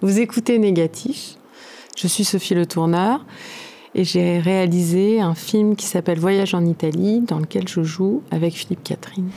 Vous 0.00 0.20
écoutez 0.20 0.60
Négatif. 0.60 1.34
Je 1.96 2.06
suis 2.06 2.22
Sophie 2.22 2.54
Le 2.54 2.66
Tourneur 2.66 3.26
et 3.96 4.04
j'ai 4.04 4.38
réalisé 4.38 5.20
un 5.20 5.34
film 5.34 5.74
qui 5.74 5.86
s'appelle 5.86 6.20
Voyage 6.20 6.54
en 6.54 6.64
Italie 6.64 7.20
dans 7.20 7.40
lequel 7.40 7.66
je 7.66 7.82
joue 7.82 8.22
avec 8.30 8.54
Philippe 8.54 8.84
Catherine. 8.84 9.28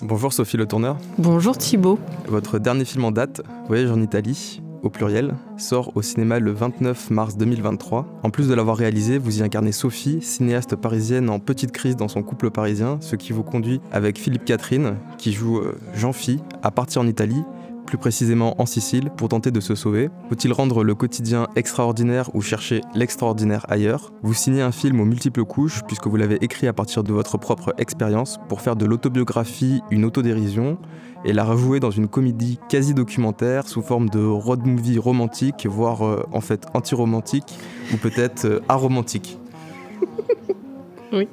Bonjour 0.00 0.32
Sophie 0.32 0.56
Le 0.56 0.66
Tourneur. 0.66 0.96
Bonjour 1.18 1.58
Thibault. 1.58 1.98
Votre 2.28 2.60
dernier 2.60 2.84
film 2.84 3.04
en 3.04 3.10
date, 3.10 3.42
Voyage 3.66 3.90
en 3.90 4.00
Italie, 4.00 4.62
au 4.82 4.90
pluriel, 4.90 5.34
sort 5.56 5.92
au 5.96 6.02
cinéma 6.02 6.38
le 6.38 6.52
29 6.52 7.10
mars 7.10 7.36
2023. 7.36 8.06
En 8.22 8.30
plus 8.30 8.48
de 8.48 8.54
l'avoir 8.54 8.76
réalisé, 8.76 9.18
vous 9.18 9.40
y 9.40 9.42
incarnez 9.42 9.72
Sophie, 9.72 10.20
cinéaste 10.22 10.76
parisienne 10.76 11.30
en 11.30 11.38
petite 11.38 11.72
crise 11.72 11.96
dans 11.96 12.08
son 12.08 12.22
couple 12.22 12.50
parisien, 12.50 12.98
ce 13.00 13.16
qui 13.16 13.32
vous 13.32 13.42
conduit 13.42 13.80
avec 13.92 14.18
Philippe 14.18 14.44
Catherine, 14.44 14.96
qui 15.18 15.32
joue 15.32 15.58
euh, 15.58 15.78
Jean-Phi, 15.94 16.40
à 16.62 16.70
partir 16.70 17.02
en 17.02 17.06
Italie 17.06 17.42
plus 17.88 17.96
précisément 17.96 18.54
en 18.60 18.66
Sicile, 18.66 19.08
pour 19.16 19.30
tenter 19.30 19.50
de 19.50 19.60
se 19.60 19.74
sauver 19.74 20.10
Faut-il 20.28 20.52
rendre 20.52 20.84
le 20.84 20.94
quotidien 20.94 21.48
extraordinaire 21.56 22.28
ou 22.34 22.42
chercher 22.42 22.82
l'extraordinaire 22.94 23.64
ailleurs? 23.70 24.12
Vous 24.22 24.34
signez 24.34 24.60
un 24.60 24.72
film 24.72 25.00
aux 25.00 25.06
multiples 25.06 25.44
couches, 25.44 25.80
puisque 25.86 26.06
vous 26.06 26.16
l'avez 26.16 26.36
écrit 26.42 26.66
à 26.66 26.74
partir 26.74 27.02
de 27.02 27.14
votre 27.14 27.38
propre 27.38 27.74
expérience, 27.78 28.38
pour 28.50 28.60
faire 28.60 28.76
de 28.76 28.84
l'autobiographie 28.84 29.80
une 29.90 30.04
autodérision, 30.04 30.76
et 31.24 31.32
la 31.32 31.44
rejouer 31.44 31.80
dans 31.80 31.90
une 31.90 32.08
comédie 32.08 32.60
quasi 32.68 32.92
documentaire 32.92 33.66
sous 33.66 33.80
forme 33.80 34.10
de 34.10 34.22
road 34.22 34.66
movie 34.66 34.98
romantique, 34.98 35.66
voire 35.66 36.06
euh, 36.06 36.22
en 36.30 36.42
fait 36.42 36.66
anti-romantique, 36.74 37.58
ou 37.94 37.96
peut-être 37.96 38.44
euh, 38.44 38.60
aromantique. 38.68 39.38
oui. 41.14 41.26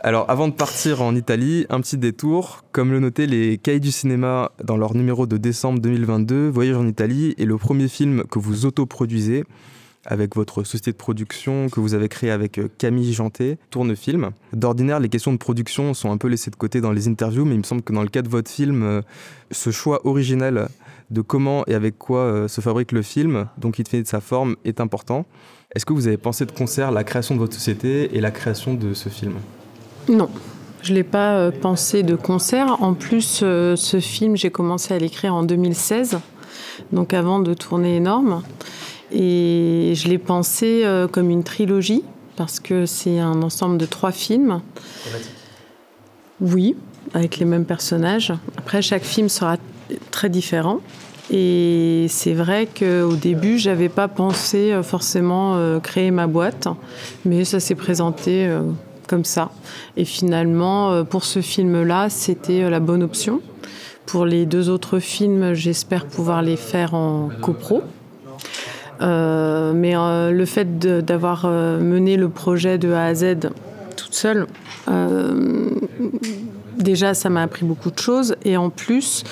Alors, 0.00 0.28
avant 0.28 0.48
de 0.48 0.52
partir 0.52 1.02
en 1.02 1.16
Italie, 1.16 1.66
un 1.70 1.80
petit 1.80 1.96
détour. 1.96 2.64
Comme 2.72 2.92
le 2.92 3.00
notaient 3.00 3.26
les 3.26 3.58
Cahiers 3.58 3.80
du 3.80 3.90
cinéma 3.90 4.52
dans 4.62 4.76
leur 4.76 4.94
numéro 4.94 5.26
de 5.26 5.36
décembre 5.36 5.80
2022, 5.80 6.48
Voyage 6.48 6.76
en 6.76 6.86
Italie 6.86 7.34
est 7.38 7.44
le 7.44 7.56
premier 7.56 7.88
film 7.88 8.24
que 8.30 8.38
vous 8.38 8.66
autoproduisez 8.66 9.44
avec 10.04 10.36
votre 10.36 10.62
société 10.62 10.92
de 10.92 10.96
production 10.96 11.68
que 11.68 11.80
vous 11.80 11.94
avez 11.94 12.08
créée 12.08 12.30
avec 12.30 12.58
euh, 12.58 12.68
Camille 12.78 13.12
Janté, 13.12 13.58
Tournefilm. 13.70 14.30
D'ordinaire, 14.52 15.00
les 15.00 15.08
questions 15.08 15.32
de 15.32 15.36
production 15.38 15.94
sont 15.94 16.12
un 16.12 16.16
peu 16.16 16.28
laissées 16.28 16.50
de 16.50 16.56
côté 16.56 16.80
dans 16.80 16.92
les 16.92 17.08
interviews, 17.08 17.44
mais 17.44 17.54
il 17.54 17.58
me 17.58 17.64
semble 17.64 17.82
que 17.82 17.92
dans 17.92 18.02
le 18.02 18.08
cas 18.08 18.22
de 18.22 18.28
votre 18.28 18.50
film, 18.50 18.82
euh, 18.84 19.02
ce 19.50 19.70
choix 19.70 20.06
original 20.06 20.68
de 21.10 21.20
comment 21.20 21.64
et 21.66 21.74
avec 21.74 21.98
quoi 21.98 22.20
euh, 22.20 22.48
se 22.48 22.60
fabrique 22.60 22.92
le 22.92 23.02
film, 23.02 23.48
donc 23.58 23.78
il 23.78 23.88
fait 23.88 24.02
de 24.02 24.06
sa 24.06 24.20
forme, 24.20 24.56
est 24.64 24.80
important. 24.80 25.26
Est-ce 25.74 25.84
que 25.84 25.92
vous 25.92 26.06
avez 26.06 26.16
pensé 26.16 26.46
de 26.46 26.52
concert 26.52 26.92
la 26.92 27.04
création 27.04 27.34
de 27.34 27.40
votre 27.40 27.54
société 27.54 28.16
et 28.16 28.20
la 28.20 28.30
création 28.30 28.74
de 28.74 28.94
ce 28.94 29.08
film? 29.08 29.34
Non, 30.08 30.28
je 30.86 30.92
ne 30.92 30.98
l'ai 30.98 31.02
pas 31.02 31.36
euh, 31.36 31.50
pensé 31.50 32.04
de 32.04 32.14
concert. 32.14 32.80
En 32.80 32.94
plus, 32.94 33.40
euh, 33.42 33.74
ce 33.74 33.98
film, 33.98 34.36
j'ai 34.36 34.50
commencé 34.50 34.94
à 34.94 34.98
l'écrire 34.98 35.34
en 35.34 35.42
2016, 35.42 36.20
donc 36.92 37.12
avant 37.12 37.40
de 37.40 37.54
tourner 37.54 37.96
énorme. 37.96 38.42
Et 39.10 39.94
je 39.96 40.08
l'ai 40.08 40.18
pensé 40.18 40.82
euh, 40.84 41.08
comme 41.08 41.28
une 41.28 41.42
trilogie, 41.42 42.04
parce 42.36 42.60
que 42.60 42.86
c'est 42.86 43.18
un 43.18 43.42
ensemble 43.42 43.78
de 43.78 43.86
trois 43.86 44.12
films. 44.12 44.60
Oui, 46.40 46.76
avec 47.14 47.38
les 47.38 47.46
mêmes 47.46 47.64
personnages. 47.64 48.32
Après, 48.56 48.82
chaque 48.82 49.04
film 49.04 49.28
sera 49.28 49.56
très 50.12 50.28
différent. 50.28 50.78
Et 51.30 52.06
c'est 52.08 52.34
vrai 52.34 52.68
qu'au 52.68 53.16
début, 53.16 53.58
j'avais 53.58 53.88
pas 53.88 54.06
pensé 54.06 54.78
forcément 54.84 55.80
créer 55.80 56.12
ma 56.12 56.28
boîte, 56.28 56.68
mais 57.24 57.44
ça 57.44 57.58
s'est 57.58 57.74
présenté 57.74 58.48
comme 59.06 59.24
ça. 59.24 59.50
Et 59.96 60.04
finalement, 60.04 60.92
euh, 60.92 61.04
pour 61.04 61.24
ce 61.24 61.40
film-là, 61.40 62.08
c'était 62.08 62.64
euh, 62.64 62.70
la 62.70 62.80
bonne 62.80 63.02
option. 63.02 63.40
Pour 64.06 64.24
les 64.24 64.46
deux 64.46 64.68
autres 64.68 64.98
films, 64.98 65.54
j'espère 65.54 66.06
pouvoir 66.06 66.42
les 66.42 66.56
faire 66.56 66.94
en 66.94 67.28
copro. 67.40 67.82
Euh, 69.02 69.72
mais 69.74 69.94
le 69.94 70.44
fait 70.44 70.78
d'avoir 70.78 71.48
mené 71.48 72.16
le 72.16 72.28
projet 72.28 72.78
de 72.78 72.92
A 72.92 73.06
à 73.06 73.14
Z 73.16 73.50
toute 73.96 74.14
seule, 74.14 74.46
déjà, 76.78 77.14
ça 77.14 77.30
m'a 77.30 77.42
appris 77.42 77.66
beaucoup 77.66 77.90
de 77.90 77.98
choses. 77.98 78.36
Et 78.44 78.56
en 78.56 78.70
plus, 78.70 79.24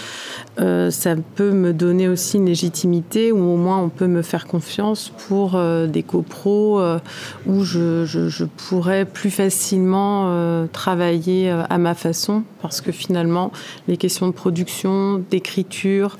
euh, 0.60 0.90
ça 0.90 1.16
peut 1.34 1.50
me 1.50 1.72
donner 1.72 2.08
aussi 2.08 2.36
une 2.36 2.46
légitimité 2.46 3.32
ou 3.32 3.38
au 3.38 3.56
moins 3.56 3.78
on 3.78 3.88
peut 3.88 4.06
me 4.06 4.22
faire 4.22 4.46
confiance 4.46 5.12
pour 5.26 5.56
euh, 5.56 5.88
des 5.88 6.04
copros 6.04 6.78
euh, 6.78 6.98
où 7.46 7.64
je, 7.64 8.04
je, 8.04 8.44
pourrais 8.44 9.04
plus 9.04 9.30
facilement 9.30 10.64
travailler 10.72 11.50
à 11.50 11.78
ma 11.78 11.94
façon. 11.94 12.44
Parce 12.62 12.80
que 12.80 12.92
finalement 12.92 13.50
les 13.88 13.96
questions 13.96 14.26
de 14.26 14.32
production, 14.32 15.22
d'écriture 15.30 16.18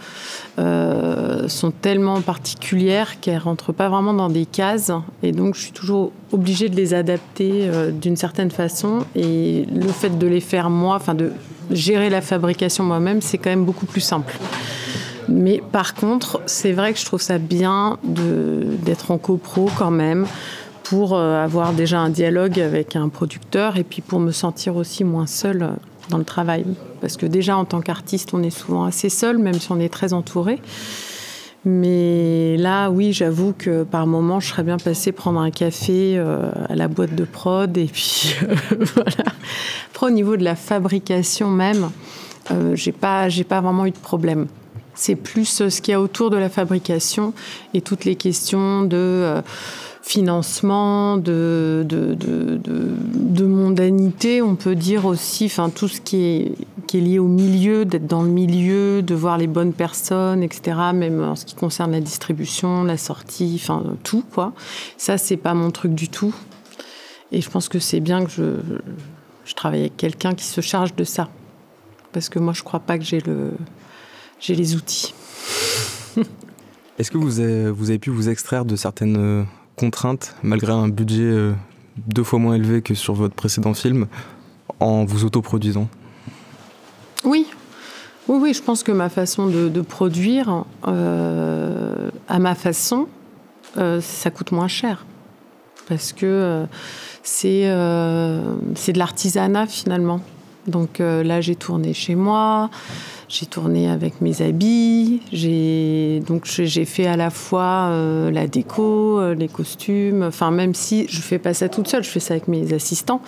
sont 0.57 1.73
tellement 1.81 2.21
particulières 2.21 3.21
qu'elles 3.21 3.39
rentrent 3.39 3.73
pas 3.73 3.89
vraiment 3.89 4.15
dans 4.15 4.29
des 4.29 4.47
cases. 4.47 4.91
Et 5.23 5.33
donc 5.33 5.55
je 5.55 5.61
suis 5.61 5.73
toujours 5.73 6.13
obligée 6.33 6.69
de 6.69 6.77
les 6.77 6.95
adapter 6.95 7.69
d'une 7.93 8.17
certaine 8.17 8.51
façon. 8.51 9.05
Et 9.15 9.67
le 9.73 9.89
fait 9.89 10.19
de 10.19 10.27
les 10.27 10.41
faire 10.41 10.71
moi, 10.71 10.97
enfin 10.97 11.15
de 11.15 11.31
gérer 11.71 12.11
la 12.11 12.21
fabrication 12.21 12.85
moi-même, 12.85 13.21
c'est 13.21 13.39
quand 13.39 13.51
même 13.51 13.65
beaucoup 13.65 13.87
plus 13.87 14.01
simple. 14.01 14.37
Mais 15.29 15.63
par 15.73 15.95
contre, 15.95 16.41
c'est 16.47 16.73
vrai 16.73 16.93
que 16.93 16.99
je 16.99 17.05
trouve 17.05 17.23
ça 17.23 17.39
bien 17.39 17.99
d'être 18.05 19.11
en 19.11 19.19
copro 19.19 19.71
quand 19.77 19.91
même 19.91 20.27
pour 20.83 21.15
euh, 21.15 21.43
avoir 21.43 21.73
déjà 21.73 21.99
un 22.01 22.11
dialogue 22.11 22.61
avec 22.61 22.95
un 22.95 23.09
producteur 23.09 23.79
et 23.79 23.85
puis 23.85 24.03
pour 24.03 24.21
me 24.21 24.33
sentir 24.33 24.77
aussi 24.77 25.03
moins 25.03 25.27
seule 25.27 25.71
dans 26.11 26.19
le 26.19 26.25
travail. 26.25 26.65
Parce 27.01 27.17
que 27.17 27.27
déjà 27.27 27.57
en 27.57 27.65
tant 27.65 27.81
qu'artiste, 27.81 28.35
on 28.35 28.43
est 28.43 28.51
souvent 28.51 28.85
assez 28.85 29.09
seul, 29.09 29.39
même 29.39 29.55
si 29.55 29.73
on 29.73 29.81
est 29.81 29.89
très 29.89 30.13
entouré. 30.13 30.61
Mais 31.65 32.57
là, 32.59 32.91
oui, 32.91 33.13
j'avoue 33.13 33.55
que 33.57 33.85
par 33.85 34.07
moment, 34.07 34.39
je 34.39 34.49
serais 34.49 34.63
bien 34.63 34.77
passée 34.77 35.13
prendre 35.13 35.41
un 35.41 35.51
café 35.51 36.17
euh, 36.19 36.51
à 36.69 36.75
la 36.75 36.89
boîte 36.89 37.15
de 37.15 37.25
prod. 37.25 37.77
Et 37.79 37.87
puis, 37.87 38.35
voilà. 38.95 39.33
Après, 39.91 40.07
au 40.07 40.11
niveau 40.11 40.37
de 40.37 40.45
la 40.45 40.57
fabrication 40.57 41.49
même, 41.49 41.91
euh, 42.51 42.77
j'ai 42.77 42.93
pas, 42.93 43.31
j'ai 43.31 43.45
pas 43.45 43.63
vraiment 43.63 43.87
eu 43.87 43.93
de 43.93 43.97
problème. 43.97 44.47
C'est 44.95 45.17
plus 45.17 45.63
euh, 45.63 45.71
ce 45.71 45.81
qu'il 45.81 45.93
y 45.93 45.95
a 45.95 46.01
autour 46.01 46.29
de 46.29 46.37
la 46.37 46.51
fabrication 46.51 47.33
et 47.73 47.81
toutes 47.81 48.05
les 48.05 48.17
questions 48.17 48.83
de. 48.83 49.43
Financement, 50.07 51.17
de, 51.17 51.83
de, 51.89 52.13
de, 52.13 52.61
de, 52.63 53.47
mondanité, 53.47 54.43
on 54.43 54.55
peut 54.55 54.75
dire 54.75 55.07
aussi, 55.07 55.47
enfin 55.47 55.71
tout 55.71 55.89
ce 55.89 56.03
qui 56.03 56.17
est, 56.25 56.55
qui 56.87 56.99
est 56.99 57.01
lié 57.01 57.19
au 57.19 57.27
milieu, 57.27 57.87
d'être 57.87 58.07
dans 58.07 58.23
le 58.23 58.29
milieu, 58.29 59.01
de 59.01 59.15
voir 59.15 59.39
les 59.39 59.47
bonnes 59.47 59.73
personnes, 59.73 60.43
etc. 60.43 60.77
Même 60.93 61.23
en 61.23 61.37
ce 61.37 61.47
qui 61.47 61.55
concerne 61.55 61.93
la 61.93 62.01
distribution, 62.01 62.85
la 62.85 62.99
sortie, 62.99 63.59
enfin 63.63 63.83
tout 64.03 64.23
quoi. 64.31 64.53
Ça 64.99 65.17
c'est 65.17 65.39
pas 65.39 65.55
mon 65.55 65.71
truc 65.71 65.95
du 65.95 66.11
tout. 66.11 66.35
Et 67.33 67.41
je 67.41 67.49
pense 67.49 67.71
que 67.71 67.79
c'est 67.79 68.01
bien 68.01 68.27
que 68.27 68.31
je, 68.31 68.57
je 69.47 69.55
travaille 69.55 69.81
avec 69.81 69.97
quelqu'un 69.97 70.35
qui 70.35 70.45
se 70.45 70.61
charge 70.61 70.95
de 70.95 71.05
ça, 71.05 71.31
parce 72.13 72.29
que 72.29 72.39
moi 72.39 72.53
je 72.53 72.63
crois 72.63 72.81
pas 72.81 72.99
que 72.99 73.05
j'ai 73.05 73.21
le, 73.21 73.53
les 74.47 74.77
outils. 74.77 75.15
Est-ce 76.99 77.11
que 77.11 77.17
vous 77.17 77.41
avez, 77.41 77.71
vous 77.71 77.89
avez 77.89 77.99
pu 77.99 78.11
vous 78.11 78.29
extraire 78.29 78.67
de 78.67 78.77
certaines 78.77 79.47
contraintes, 79.77 80.35
malgré 80.43 80.73
un 80.73 80.89
budget 80.89 81.23
euh, 81.23 81.53
deux 82.07 82.25
fois 82.25 82.39
moins 82.39 82.55
élevé 82.55 82.83
que 82.83 82.95
sur 82.95 83.15
votre 83.15 83.35
précédent 83.35 83.75
film, 83.75 84.07
en 84.81 85.05
vous 85.05 85.25
autoproduisant? 85.25 85.89
Oui. 87.25 87.47
Oui, 88.29 88.39
oui, 88.41 88.55
je 88.55 88.63
pense 88.63 88.83
que 88.83 88.93
ma 88.93 89.09
façon 89.09 89.49
de, 89.49 89.81
produire, 89.83 90.65
euh, 90.89 92.11
à 92.29 92.39
ma 92.39 92.55
façon, 92.55 93.07
euh, 93.77 94.01
ça 94.01 94.31
coûte 94.31 94.51
moins 94.53 94.69
cher. 94.69 95.05
Parce 95.89 96.15
que 96.15 96.65
c'est 97.23 97.65
de 97.65 98.99
l'artisanat 98.99 99.67
finalement. 99.67 100.21
Donc 100.67 100.99
là, 100.99 101.41
j'ai 101.41 101.57
tourné 101.57 101.93
chez 101.93 102.15
moi. 102.15 102.71
J'ai 103.29 103.47
tourné 103.47 103.89
avec 103.91 104.21
mes 104.21 104.43
habits, 104.43 105.21
j'ai 105.33 106.23
donc 106.27 106.45
j'ai 106.45 106.85
fait 106.85 107.07
à 107.07 107.17
la 107.17 107.31
fois 107.31 107.89
euh, 107.91 108.31
la 108.31 108.47
déco, 108.47 109.19
euh, 109.19 109.35
les 109.35 109.49
costumes. 109.49 110.23
Enfin, 110.23 110.51
même 110.51 110.75
si 110.75 111.07
je 111.09 111.21
fais 111.21 111.39
pas 111.39 111.55
ça 111.55 111.69
toute 111.69 111.89
seule, 111.89 112.05
je 112.05 112.11
fais 112.11 112.21
ça 112.21 112.35
avec 112.35 112.49
mes 112.49 112.73
assistants. 112.75 113.23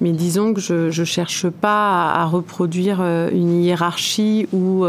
Mais 0.00 0.10
disons 0.10 0.52
que 0.52 0.60
je, 0.60 0.90
je 0.90 1.04
cherche 1.04 1.48
pas 1.48 2.12
à, 2.12 2.24
reproduire 2.26 2.98
euh, 3.00 3.30
une 3.32 3.62
hiérarchie 3.62 4.48
ou 4.52 4.84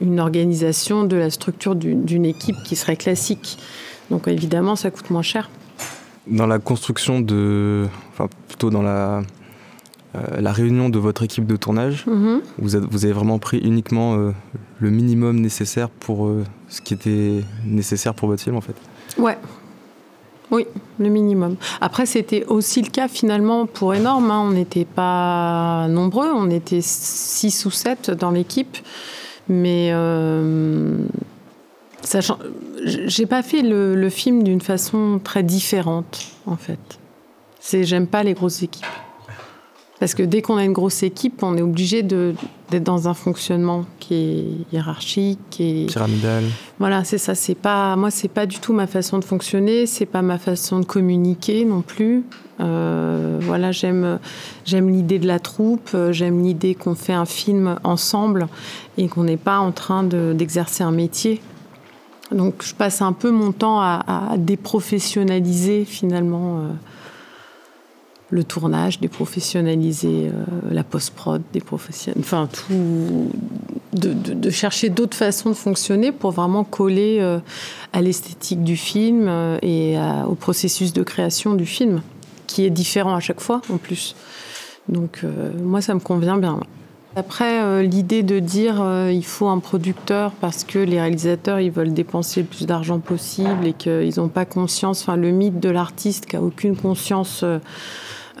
une 0.00 0.20
organisation 0.20 1.04
de 1.04 1.16
la 1.16 1.30
structure 1.30 1.74
d'une 1.74 2.24
équipe 2.24 2.56
qui 2.64 2.76
serait 2.76 2.96
classique. 2.96 3.58
Donc 4.10 4.28
évidemment, 4.28 4.76
ça 4.76 4.90
coûte 4.90 5.10
moins 5.10 5.22
cher. 5.22 5.48
Dans 6.26 6.46
la 6.46 6.58
construction 6.58 7.20
de, 7.20 7.86
enfin 8.12 8.28
plutôt 8.48 8.70
dans 8.70 8.82
la 8.82 9.22
euh, 10.14 10.40
la 10.40 10.52
réunion 10.52 10.88
de 10.88 10.98
votre 10.98 11.22
équipe 11.22 11.46
de 11.46 11.56
tournage, 11.56 12.06
mhm. 12.06 12.40
vous, 12.58 12.76
avez, 12.76 13.12
vraiment 13.12 13.38
pris 13.38 13.58
uniquement 13.58 14.16
euh, 14.16 14.30
le 14.80 14.90
minimum 14.90 15.38
nécessaire 15.38 15.90
pour 15.90 16.26
euh, 16.26 16.44
ce 16.68 16.80
qui 16.80 16.94
était 16.94 17.44
nécessaire 17.66 18.14
pour 18.14 18.28
votre 18.28 18.42
film 18.42 18.56
en 18.56 18.62
fait 18.62 18.74
Ouais. 19.18 19.36
Oui, 20.50 20.66
le 20.98 21.10
minimum. 21.10 21.56
Après, 21.82 22.06
c'était 22.06 22.46
aussi 22.46 22.80
le 22.80 22.88
cas 22.88 23.06
finalement 23.06 23.66
pour 23.66 23.92
Énorme. 23.92 24.30
Hein. 24.30 24.44
On 24.46 24.52
n'était 24.52 24.86
pas 24.86 25.86
nombreux, 25.88 26.30
on 26.32 26.48
était 26.48 26.80
six 26.80 27.66
ou 27.66 27.70
sept 27.70 28.10
dans 28.10 28.30
l'équipe. 28.30 28.78
Mais 29.50 29.90
euh, 29.92 30.96
j'ai 32.84 33.26
pas 33.26 33.42
fait 33.42 33.60
le, 33.60 33.94
le 33.94 34.08
film 34.08 34.42
d'une 34.42 34.62
façon 34.62 35.20
très 35.22 35.42
différente, 35.42 36.28
en 36.46 36.56
fait. 36.56 36.98
C'est 37.60 37.84
j'aime 37.84 38.06
pas 38.06 38.22
les 38.22 38.32
grosses 38.32 38.62
équipes. 38.62 38.86
Parce 40.00 40.14
que 40.14 40.22
dès 40.22 40.42
qu'on 40.42 40.56
a 40.56 40.64
une 40.64 40.72
grosse 40.72 41.02
équipe, 41.02 41.42
on 41.42 41.56
est 41.56 41.62
obligé 41.62 42.02
d'être 42.02 42.84
dans 42.84 43.08
un 43.08 43.14
fonctionnement 43.14 43.84
qui 43.98 44.14
est 44.14 44.72
hiérarchique 44.72 45.60
et 45.60 45.86
pyramidal. 45.86 46.44
Voilà, 46.78 47.02
c'est 47.02 47.18
ça. 47.18 47.34
C'est 47.34 47.56
pas 47.56 47.96
moi, 47.96 48.12
c'est 48.12 48.28
pas 48.28 48.46
du 48.46 48.60
tout 48.60 48.72
ma 48.72 48.86
façon 48.86 49.18
de 49.18 49.24
fonctionner. 49.24 49.86
C'est 49.86 50.06
pas 50.06 50.22
ma 50.22 50.38
façon 50.38 50.78
de 50.78 50.84
communiquer 50.84 51.64
non 51.64 51.80
plus. 51.80 52.24
Euh, 52.60 53.38
voilà, 53.40 53.72
j'aime 53.72 54.20
j'aime 54.64 54.88
l'idée 54.88 55.18
de 55.18 55.26
la 55.26 55.40
troupe. 55.40 55.96
J'aime 56.12 56.44
l'idée 56.44 56.76
qu'on 56.76 56.94
fait 56.94 57.12
un 57.12 57.26
film 57.26 57.76
ensemble 57.82 58.46
et 58.98 59.08
qu'on 59.08 59.24
n'est 59.24 59.36
pas 59.36 59.58
en 59.58 59.72
train 59.72 60.04
d'exercer 60.04 60.84
un 60.84 60.92
métier. 60.92 61.40
Donc, 62.30 62.62
je 62.62 62.74
passe 62.74 63.02
un 63.02 63.14
peu 63.14 63.30
mon 63.30 63.52
temps 63.52 63.80
à, 63.80 64.04
à 64.06 64.36
déprofessionnaliser 64.36 65.84
finalement. 65.84 66.58
Euh, 66.58 66.62
le 68.30 68.44
tournage, 68.44 69.00
déprofessionnaliser 69.00 70.28
euh, 70.28 70.44
la 70.70 70.84
post-prod, 70.84 71.42
déprofessionnaliser, 71.52 72.26
enfin 72.26 72.48
tout, 72.52 73.30
de, 73.94 74.50
chercher 74.50 74.90
d'autres 74.90 75.16
façons 75.16 75.48
de 75.50 75.54
fonctionner 75.54 76.12
pour 76.12 76.32
vraiment 76.32 76.64
coller 76.64 77.18
euh, 77.20 77.38
à 77.92 78.02
l'esthétique 78.02 78.62
du 78.62 78.76
film 78.76 79.26
euh, 79.28 79.58
et 79.62 79.96
au 80.26 80.34
processus 80.34 80.92
de 80.92 81.02
création 81.02 81.54
du 81.54 81.64
film, 81.64 82.02
qui 82.46 82.64
est 82.64 82.70
différent 82.70 83.14
à 83.14 83.20
chaque 83.20 83.40
fois 83.40 83.62
en 83.72 83.78
plus. 83.78 84.14
Donc 84.88 85.22
moi, 85.62 85.82
ça 85.82 85.92
me 85.92 86.00
convient 86.00 86.38
bien. 86.38 86.60
Après, 87.14 87.82
l'idée 87.82 88.22
de 88.22 88.38
dire 88.38 88.82
il 89.10 89.24
faut 89.24 89.48
un 89.48 89.58
producteur 89.58 90.32
parce 90.40 90.64
que 90.64 90.78
les 90.78 90.98
réalisateurs 90.98 91.60
ils 91.60 91.70
veulent 91.70 91.92
dépenser 91.92 92.40
le 92.40 92.46
plus 92.46 92.64
d'argent 92.64 92.98
possible 92.98 93.66
et 93.66 93.74
qu'ils 93.74 94.14
n'ont 94.16 94.28
pas 94.28 94.46
conscience, 94.46 95.02
enfin 95.02 95.16
le 95.16 95.30
mythe 95.30 95.60
de 95.60 95.68
l'artiste 95.68 96.24
qui 96.24 96.36
a 96.36 96.42
aucune 96.42 96.74
conscience 96.74 97.44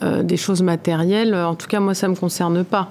euh, 0.04 0.22
des 0.22 0.36
choses 0.36 0.62
matérielles. 0.62 1.34
En 1.34 1.56
tout 1.56 1.66
cas, 1.66 1.80
moi, 1.80 1.92
ça 1.92 2.06
ne 2.06 2.12
me 2.12 2.16
concerne 2.16 2.62
pas. 2.62 2.88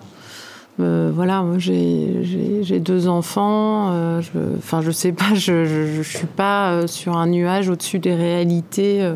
Euh, 0.82 1.10
voilà, 1.14 1.46
j'ai 1.58 2.80
deux 2.82 3.08
enfants. 3.08 3.92
Euh, 3.92 4.22
je, 4.22 4.58
enfin, 4.58 4.82
je 4.82 4.92
sais 4.92 5.14
pas, 5.14 5.24
je, 5.34 5.98
ne 6.00 6.04
suis 6.04 6.28
pas 6.28 6.86
sur 6.86 7.16
un 7.16 7.28
nuage 7.28 7.70
au-dessus 7.70 8.00
des 8.00 8.14
réalités 8.14 9.10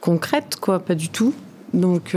concrètes, 0.00 0.56
quoi, 0.60 0.80
pas 0.80 0.96
du 0.96 1.10
tout. 1.10 1.32
Donc, 1.74 2.16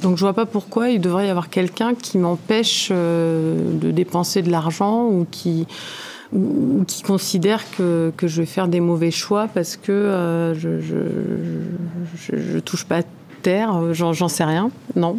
donc 0.00 0.16
je 0.16 0.20
vois 0.20 0.34
pas 0.34 0.46
pourquoi 0.46 0.90
il 0.90 1.00
devrait 1.00 1.26
y 1.26 1.30
avoir 1.30 1.48
quelqu'un 1.48 1.94
qui 1.94 2.18
m'empêche 2.18 2.90
de 2.90 3.90
dépenser 3.90 4.42
de 4.42 4.50
l'argent 4.50 5.06
ou 5.06 5.26
qui 5.30 5.66
ou, 6.32 6.84
qui 6.86 7.02
considère 7.02 7.62
que, 7.76 8.12
que, 8.16 8.26
je 8.26 8.40
vais 8.40 8.46
faire 8.46 8.66
des 8.66 8.80
mauvais 8.80 9.10
choix 9.10 9.48
parce 9.52 9.76
que 9.76 10.54
je, 10.56 10.80
je, 10.80 12.58
touche 12.60 12.84
pas 12.84 13.02
euh, 13.48 13.92
j'en 13.92 14.28
sais 14.28 14.44
rien, 14.44 14.70
non. 14.96 15.18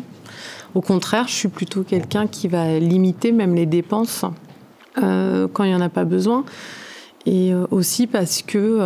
Au 0.75 0.81
contraire, 0.81 1.27
je 1.27 1.33
suis 1.33 1.49
plutôt 1.49 1.83
quelqu'un 1.83 2.27
qui 2.27 2.47
va 2.47 2.79
limiter 2.79 3.31
même 3.31 3.53
les 3.53 3.65
dépenses 3.65 4.25
euh, 5.01 5.47
quand 5.51 5.63
il 5.63 5.69
n'y 5.69 5.75
en 5.75 5.81
a 5.81 5.89
pas 5.89 6.05
besoin. 6.05 6.45
Et 7.25 7.53
euh, 7.53 7.65
aussi 7.71 8.07
parce 8.07 8.41
que 8.41 8.79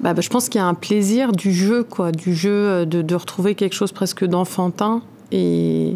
bah, 0.00 0.14
bah, 0.14 0.20
je 0.20 0.28
pense 0.28 0.48
qu'il 0.48 0.60
y 0.60 0.64
a 0.64 0.66
un 0.66 0.74
plaisir 0.74 1.32
du 1.32 1.52
jeu, 1.52 1.84
quoi, 1.84 2.10
du 2.10 2.34
jeu 2.34 2.86
de, 2.86 3.14
retrouver 3.14 3.54
quelque 3.54 3.74
chose 3.74 3.92
presque 3.92 4.24
d'enfantin 4.24 5.02
et, 5.30 5.94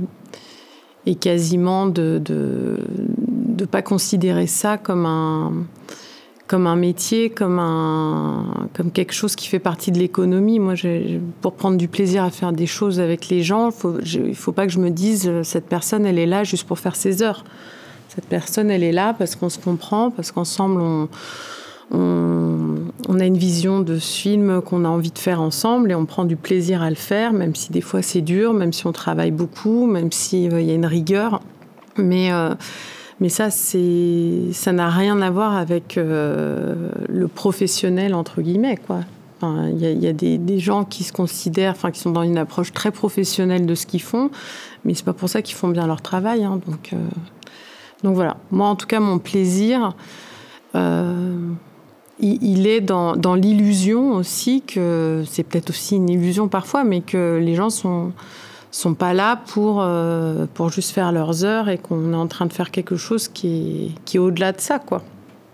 et 1.07 1.15
quasiment 1.17 1.87
de 1.87 2.23
ne 2.29 3.65
pas 3.65 3.83
considérer 3.83 4.47
ça 4.47 4.79
comme 4.79 5.07
un 5.07 5.53
comme 6.47 6.67
un 6.67 6.77
métier, 6.77 7.31
comme, 7.31 7.59
un, 7.59 8.69
comme 8.75 8.93
quelque 8.93 9.13
chose 9.13 9.35
qui 9.35 9.49
fait 9.49 9.59
partie 9.59 9.91
de 9.91 9.99
l'économie. 9.99 10.59
Moi, 10.59 10.75
pour 11.41 11.55
prendre 11.55 11.77
du 11.77 11.89
plaisir 11.89 12.23
à 12.23 12.31
faire 12.31 12.53
des 12.53 12.67
choses 12.67 13.01
avec 13.01 13.29
les 13.29 13.43
gens, 13.43 13.71
il 14.05 14.29
ne 14.29 14.33
faut 14.33 14.53
pas 14.53 14.67
que 14.67 14.73
je 14.73 14.79
me 14.79 14.91
dise 14.91 15.29
euh, 15.29 15.43
cette 15.43 15.67
personne, 15.67 16.07
elle 16.07 16.19
est 16.19 16.27
là 16.27 16.45
juste 16.45 16.65
pour 16.65 16.79
faire 16.79 16.95
ses 16.95 17.23
heures. 17.23 17.45
Cette 18.09 18.27
personne, 18.27 18.71
elle 18.71 18.85
est 18.85 18.93
là 18.93 19.15
parce 19.19 19.35
qu'on 19.35 19.49
se 19.49 19.59
comprend, 19.59 20.11
parce 20.11 20.31
qu'ensemble, 20.31 20.81
on, 20.81 21.09
on, 21.91 23.21
a 23.21 23.25
une 23.25 23.37
vision 23.37 23.81
de 23.81 23.99
ce 23.99 24.21
film 24.21 24.61
qu'on 24.63 24.85
a 24.85 24.89
envie 24.89 25.11
de 25.11 25.19
faire 25.19 25.41
ensemble 25.41 25.91
et 25.91 25.95
on 25.95 26.07
prend 26.07 26.25
du 26.25 26.37
plaisir 26.37 26.81
à 26.83 26.91
le 26.91 26.97
faire, 26.97 27.33
même 27.33 27.55
si 27.55 27.73
des 27.73 27.81
fois 27.81 28.03
c'est 28.03 28.21
dur, 28.21 28.53
même 28.55 28.73
si 28.73 28.87
on 28.87 28.93
travaille 28.93 29.33
beaucoup, 29.33 29.87
même 29.87 30.13
s'il 30.13 30.55
euh, 30.55 30.61
y 30.61 30.71
a 30.71 30.75
une 30.75 30.87
rigueur. 30.87 31.41
Mais. 31.97 32.33
Euh, 32.33 32.55
mais 33.21 33.29
ça, 33.29 33.51
c'est, 33.51 34.53
ça 34.53 34.73
n'a 34.73 34.91
rien 34.91 35.23
à 35.23 35.31
voir 35.31 35.57
avec 35.57 35.97
euh, 35.97 36.91
le 37.09 37.29
professionnel 37.29 38.15
entre 38.15 38.43
guillemets, 38.43 38.77
quoi. 38.77 39.01
Il 39.43 39.79
y 39.79 40.07
a, 40.07 40.15
des, 40.15 40.59
gens 40.59 40.85
qui 40.85 41.05
se 41.05 41.13
considèrent, 41.13 41.73
enfin, 41.73 41.91
qui 41.91 42.01
sont 42.01 42.11
dans 42.11 42.23
une 42.23 42.39
approche 42.39 42.73
très 42.73 42.91
professionnelle 42.91 43.67
de 43.67 43.75
ce 43.75 43.85
qu'ils 43.85 44.01
font, 44.01 44.31
mais 44.85 44.95
c'est 44.95 45.05
pas 45.05 45.13
pour 45.13 45.29
ça 45.29 45.43
qu'ils 45.43 45.57
font 45.57 45.69
bien 45.69 45.87
leur 45.87 46.01
travail. 46.01 46.43
Hein, 46.43 46.59
donc, 46.67 46.95
euh, 46.95 46.97
donc 48.03 48.15
voilà. 48.15 48.39
Moi, 48.51 48.67
en 48.67 48.77
tout 48.77 48.87
cas, 48.87 48.99
mon 48.99 49.19
plaisir, 49.19 49.95
euh, 50.75 51.37
il, 52.19 52.67
est 52.67 52.81
dans, 52.81 53.15
dans 53.15 53.35
l'illusion 53.35 54.15
aussi 54.15 54.63
que 54.63 55.23
c'est 55.29 55.43
peut-être 55.43 55.69
aussi 55.69 55.97
une 55.97 56.09
illusion 56.09 56.49
parfois, 56.49 56.83
mais 56.83 57.03
que 57.03 57.39
les 57.41 57.55
gens 57.55 57.69
sont 57.69 58.13
sont 58.77 58.95
pas 58.95 59.15
là 59.15 59.41
pour, 59.47 59.81
euh, 59.81 60.47
pour 60.53 60.71
juste 60.71 60.91
faire 60.91 61.11
leurs 61.11 61.45
heures 61.45 61.69
et 61.69 61.79
qu'on 61.79 62.13
est 62.13 62.17
en 62.17 62.27
train 62.27 62.47
de 62.47 62.53
faire 62.53 62.71
quelque 62.71 62.97
chose 62.97 63.29
qui 63.29 63.87
est, 63.87 64.05
qui 64.05 64.19
est 64.19 64.21
au-delà 64.21 64.53
de 64.53 64.61
ça, 64.61 64.79
quoi. 64.79 65.03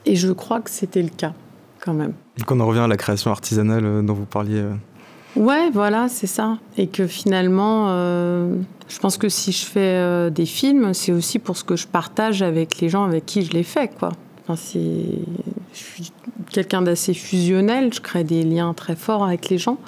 Et 0.07 0.17
je 0.17 0.33
crois 0.33 0.61
que 0.61 0.71
c'était 0.71 1.03
le 1.03 1.09
cas, 1.09 1.33
quand 1.81 1.95
même. 1.95 2.15
Et 2.41 2.43
qu'on 2.43 2.59
en 2.59 2.67
revient 2.67 2.81
à 2.81 2.89
la 2.89 2.97
création 2.97 3.31
artisanale 3.31 3.85
euh, 3.85 4.03
dont 4.03 4.15
vous 4.15 4.25
parliez. 4.25 4.59
Euh. 4.59 4.73
Ouais, 5.37 5.71
voilà, 5.73 6.09
c'est 6.09 6.27
ça. 6.27 6.59
Et 6.77 6.89
que 6.89 7.07
finalement, 7.07 7.89
je 7.89 8.99
pense 9.01 9.17
que 9.17 9.31
si 9.31 9.51
je 9.51 9.65
fais 9.65 10.31
des 10.31 10.45
films, 10.45 10.93
c'est 10.93 11.11
aussi 11.11 11.39
pour 11.39 11.57
ce 11.57 11.65
que 11.65 11.75
je 11.75 11.87
partage 11.87 12.43
avec 12.43 12.81
les 12.81 12.91
gens 12.91 13.05
avec 13.05 13.25
qui 13.25 13.43
je 13.43 13.53
les 13.53 13.63
fais, 13.63 13.89
quoi. 13.89 14.11
Enfin, 14.47 14.61
je 14.63 15.79
suis 15.79 16.13
quelqu'un 16.51 16.83
d'assez 16.83 17.15
fusionnel, 17.15 17.95
je 17.95 18.03
crée 18.03 18.25
des 18.25 18.43
liens 18.43 18.75
très 18.75 18.95
forts 18.95 19.25
avec 19.25 19.49
les 19.49 19.57
gens. 19.57 19.79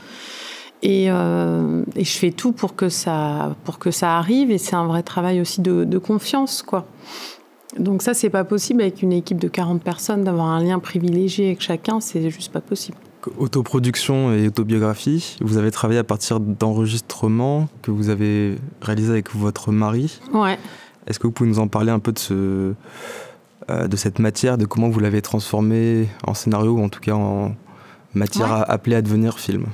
Euh, 0.84 1.82
et, 1.96 2.04
je 2.04 2.18
fais 2.18 2.30
tout 2.30 2.52
pour 2.52 2.76
que 2.76 2.88
ça, 2.88 3.56
pour 3.64 3.78
que 3.78 3.90
ça 3.90 4.18
arrive. 4.18 4.50
Et 4.50 4.58
c'est 4.58 4.76
un 4.76 4.86
vrai 4.86 5.02
travail 5.02 5.40
aussi 5.40 5.60
de, 5.60 5.98
confiance, 5.98 6.62
quoi. 6.62 6.86
Donc 7.78 8.02
ça, 8.02 8.14
c'est 8.14 8.30
pas 8.30 8.44
possible 8.44 8.82
avec 8.82 9.02
une 9.02 9.12
équipe 9.12 9.38
de 9.38 9.48
40 9.48 9.82
personnes 9.82 10.22
d'avoir 10.22 10.46
un 10.46 10.62
lien 10.62 10.78
privilégié 10.78 11.46
avec 11.46 11.60
chacun. 11.60 12.00
C'est 12.00 12.30
juste 12.30 12.52
pas 12.52 12.60
possible. 12.60 12.96
Autoproduction 13.38 14.32
et 14.34 14.48
autobiographie, 14.48 15.36
vous 15.40 15.56
avez 15.56 15.70
travaillé 15.70 15.98
à 15.98 16.04
partir 16.04 16.40
d'enregistrements 16.40 17.68
que 17.80 17.90
vous 17.90 18.10
avez 18.10 18.56
réalisés 18.82 19.10
avec 19.10 19.34
votre 19.34 19.72
mari. 19.72 20.20
Ouais. 20.34 20.58
Est-ce 21.06 21.18
que 21.18 21.26
vous 21.26 21.32
pouvez 21.32 21.48
nous 21.48 21.58
en 21.58 21.66
parler 21.66 21.90
un 21.90 22.00
peu 22.00 22.12
de 22.12 22.18
ce, 22.18 22.74
euh, 23.70 23.88
de 23.88 23.96
cette 23.96 24.18
matière, 24.18 24.58
de 24.58 24.66
comment 24.66 24.90
vous 24.90 25.00
l'avez 25.00 25.22
transformée 25.22 26.06
en 26.26 26.34
scénario 26.34 26.72
ou 26.72 26.82
en 26.82 26.90
tout 26.90 27.00
cas 27.00 27.14
en 27.14 27.54
matière 28.12 28.70
appelée 28.70 28.96
à 28.96 29.02
devenir 29.02 29.38
film? 29.38 29.64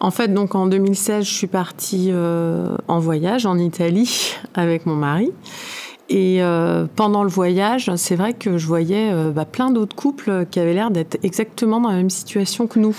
En 0.00 0.10
fait, 0.10 0.32
donc 0.32 0.54
en 0.54 0.66
2016, 0.66 1.24
je 1.24 1.32
suis 1.32 1.46
partie 1.46 2.08
euh, 2.10 2.76
en 2.88 2.98
voyage 2.98 3.46
en 3.46 3.58
Italie 3.58 4.34
avec 4.54 4.86
mon 4.86 4.96
mari. 4.96 5.30
Et 6.08 6.42
euh, 6.42 6.86
pendant 6.96 7.22
le 7.22 7.28
voyage, 7.28 7.94
c'est 7.94 8.16
vrai 8.16 8.32
que 8.32 8.58
je 8.58 8.66
voyais 8.66 9.12
euh, 9.12 9.30
bah, 9.30 9.44
plein 9.44 9.70
d'autres 9.70 9.94
couples 9.94 10.46
qui 10.50 10.58
avaient 10.58 10.74
l'air 10.74 10.90
d'être 10.90 11.18
exactement 11.22 11.80
dans 11.80 11.90
la 11.90 11.96
même 11.96 12.10
situation 12.10 12.66
que 12.66 12.80
nous. 12.80 12.96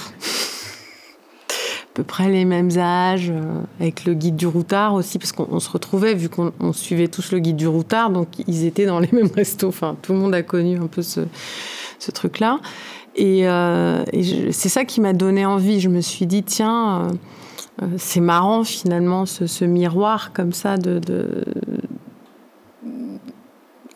à 1.49 1.93
peu 1.93 2.03
près 2.03 2.29
les 2.29 2.45
mêmes 2.45 2.77
âges, 2.77 3.33
avec 3.81 4.05
le 4.05 4.13
guide 4.13 4.37
du 4.37 4.47
routard 4.47 4.93
aussi, 4.93 5.19
parce 5.19 5.33
qu'on 5.33 5.59
se 5.59 5.69
retrouvait, 5.69 6.13
vu 6.13 6.29
qu'on 6.29 6.71
suivait 6.71 7.09
tous 7.09 7.33
le 7.33 7.39
guide 7.39 7.57
du 7.57 7.67
routard, 7.67 8.11
donc 8.11 8.29
ils 8.47 8.65
étaient 8.65 8.85
dans 8.85 8.99
les 8.99 9.09
mêmes 9.11 9.31
restos. 9.35 9.67
Enfin, 9.67 9.97
tout 10.01 10.13
le 10.13 10.19
monde 10.19 10.33
a 10.33 10.41
connu 10.41 10.77
un 10.77 10.87
peu 10.87 11.01
ce, 11.01 11.21
ce 11.99 12.11
truc-là. 12.11 12.59
Et, 13.15 13.47
euh, 13.47 14.03
c'est 14.51 14.69
ça 14.69 14.85
qui 14.85 15.01
m'a 15.01 15.13
donné 15.13 15.45
envie. 15.45 15.79
Je 15.79 15.89
me 15.89 16.01
suis 16.01 16.25
dit, 16.25 16.43
tiens, 16.43 17.01
euh, 17.01 17.83
euh, 17.83 17.87
c'est 17.97 18.21
marrant 18.21 18.63
finalement 18.63 19.25
ce, 19.25 19.65
miroir 19.65 20.33
comme 20.33 20.53
ça 20.53 20.77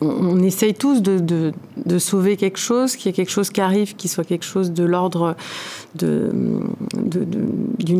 on, 0.01 0.43
essaye 0.43 0.73
tous 0.73 1.01
de, 1.01 1.53
sauver 1.97 2.35
quelque 2.35 2.59
chose, 2.59 2.97
qu'il 2.97 3.07
y 3.07 3.09
ait 3.09 3.13
quelque 3.13 3.31
chose 3.31 3.49
qui 3.49 3.61
arrive, 3.61 3.95
qui 3.95 4.09
soit 4.09 4.25
quelque 4.25 4.43
chose 4.43 4.71
de 4.71 4.83
l'ordre 4.83 5.35
d'une 5.95 6.67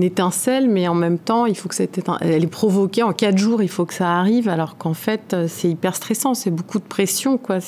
étincelle, 0.03 0.69
mais 0.69 0.89
en 0.89 0.93
même 0.93 1.17
temps, 1.17 1.45
il 1.45 1.55
faut 1.55 1.69
que 1.69 1.75
cette 1.75 2.01
elle 2.19 2.43
est 2.43 2.47
provoquée 2.47 3.01
en 3.03 3.13
quatre 3.13 3.37
jours, 3.37 3.63
il 3.63 3.69
faut 3.69 3.85
que 3.85 3.93
ça 3.93 4.19
arrive, 4.19 4.49
alors 4.49 4.77
qu'en 4.77 4.93
fait, 4.93 5.35
c'est 5.47 5.69
hyper 5.69 5.95
stressant, 5.95 6.33
c'est 6.33 6.51
beaucoup 6.51 6.79
de 6.79 6.83
pression, 6.83 7.37
quoi. 7.37 7.61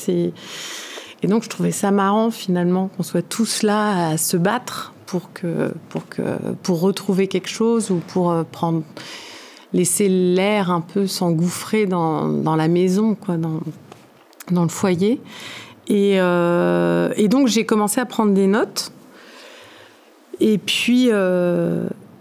Et 1.27 1.29
donc 1.29 1.43
je 1.43 1.49
trouvais 1.49 1.71
ça 1.71 1.91
marrant 1.91 2.31
finalement 2.31 2.87
qu'on 2.87 3.03
soit 3.03 3.21
tous 3.21 3.61
là 3.61 4.11
à 4.11 4.17
se 4.17 4.37
battre 4.37 4.93
pour 5.05 5.33
que 5.33 5.73
pour 5.89 6.07
que 6.07 6.21
pour 6.63 6.79
retrouver 6.79 7.27
quelque 7.27 7.49
chose 7.49 7.91
ou 7.91 7.97
pour 8.07 8.31
euh, 8.31 8.43
prendre 8.49 8.83
laisser 9.73 10.07
l'air 10.07 10.71
un 10.71 10.79
peu 10.79 11.05
s'engouffrer 11.05 11.85
dans, 11.85 12.29
dans, 12.29 12.55
la 12.55 12.69
maison 12.69 13.15
quoi 13.15 13.35
dans 13.35 13.59
dans 14.49 14.63
le 14.63 14.69
foyer. 14.69 15.19
Et, 15.89 16.15
et 16.15 17.27
donc 17.27 17.47
j'ai 17.47 17.65
commencé 17.65 17.99
à 17.99 18.05
prendre 18.05 18.33
des 18.33 18.47
notes. 18.47 18.93
Et 20.39 20.57
puis, 20.57 21.09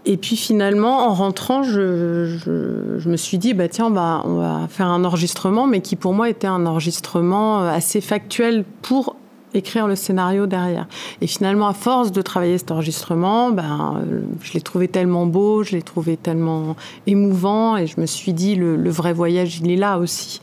et 0.09 0.15
puis 0.15 0.37
finalement, 0.37 1.09
en 1.09 1.13
rentrant, 1.13 1.63
je, 1.63 3.09
me 3.09 3.17
suis 3.17 3.37
dit, 3.37 3.53
bah 3.53 3.67
tiens, 3.67 3.87
on 3.87 4.35
va 4.35 4.67
faire 4.69 4.87
un 4.87 5.03
enregistrement, 5.03 5.67
mais 5.67 5.81
qui 5.81 5.97
pour 5.97 6.13
moi 6.13 6.29
était 6.29 6.47
un 6.47 6.65
enregistrement 6.65 7.61
euh, 7.61 7.69
assez 7.69 7.99
factuel 7.99 8.63
pour 8.81 9.17
écrire 9.53 9.85
le 9.85 9.97
scénario 9.97 10.47
derrière. 10.47 10.87
Et 11.19 11.27
finalement, 11.27 11.67
à 11.67 11.73
force 11.73 12.13
de 12.13 12.21
travailler 12.21 12.57
cet 12.57 12.71
enregistrement, 12.71 13.51
ben, 13.51 14.01
je 14.41 14.53
l'ai 14.53 14.61
trouvé 14.61 14.87
tellement 14.87 15.25
beau, 15.25 15.63
je 15.63 15.73
l'ai 15.73 15.81
trouvé 15.81 16.15
tellement 16.15 16.77
émouvant, 17.05 17.75
et 17.75 17.85
je 17.85 17.99
me 17.99 18.05
suis 18.05 18.31
dit, 18.31 18.55
le, 18.55 18.89
vrai 18.89 19.11
voyage, 19.11 19.59
il 19.61 19.69
est 19.69 19.75
là 19.75 19.99
aussi. 19.99 20.39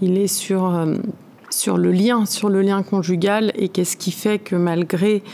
Il 0.00 0.18
est 0.18 0.28
sur, 0.28 0.66
euh, 0.66 0.94
sur 1.50 1.78
le 1.78 1.90
lien, 1.90 2.26
sur 2.26 2.48
le 2.48 2.62
lien 2.62 2.84
conjugal, 2.84 3.50
et 3.56 3.70
qu'est-ce 3.70 3.96
qui 3.96 4.12
fait 4.12 4.38
que 4.38 4.54
malgré... 4.54 5.24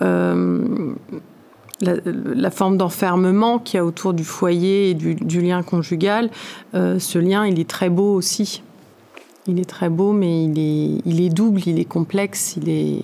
Euh, 0.00 0.94
la, 1.80 2.50
forme 2.50 2.76
d'enfermement 2.76 3.58
qu'il 3.58 3.76
y 3.76 3.80
a 3.80 3.84
autour 3.84 4.14
du 4.14 4.24
foyer 4.24 4.90
et 4.90 4.94
du, 4.94 5.40
lien 5.40 5.62
conjugal, 5.62 6.30
euh, 6.74 6.98
ce 6.98 7.18
lien, 7.18 7.46
il 7.46 7.60
est 7.60 7.68
très 7.68 7.90
beau 7.90 8.14
aussi. 8.14 8.62
Il 9.46 9.60
est 9.60 9.68
très 9.68 9.88
beau, 9.88 10.12
mais 10.12 10.44
il 10.44 10.58
est, 10.58 11.02
il 11.04 11.20
est 11.20 11.28
double, 11.28 11.60
il 11.66 11.78
est 11.78 11.84
complexe, 11.84 12.56
il 12.56 12.68
est... 12.68 13.02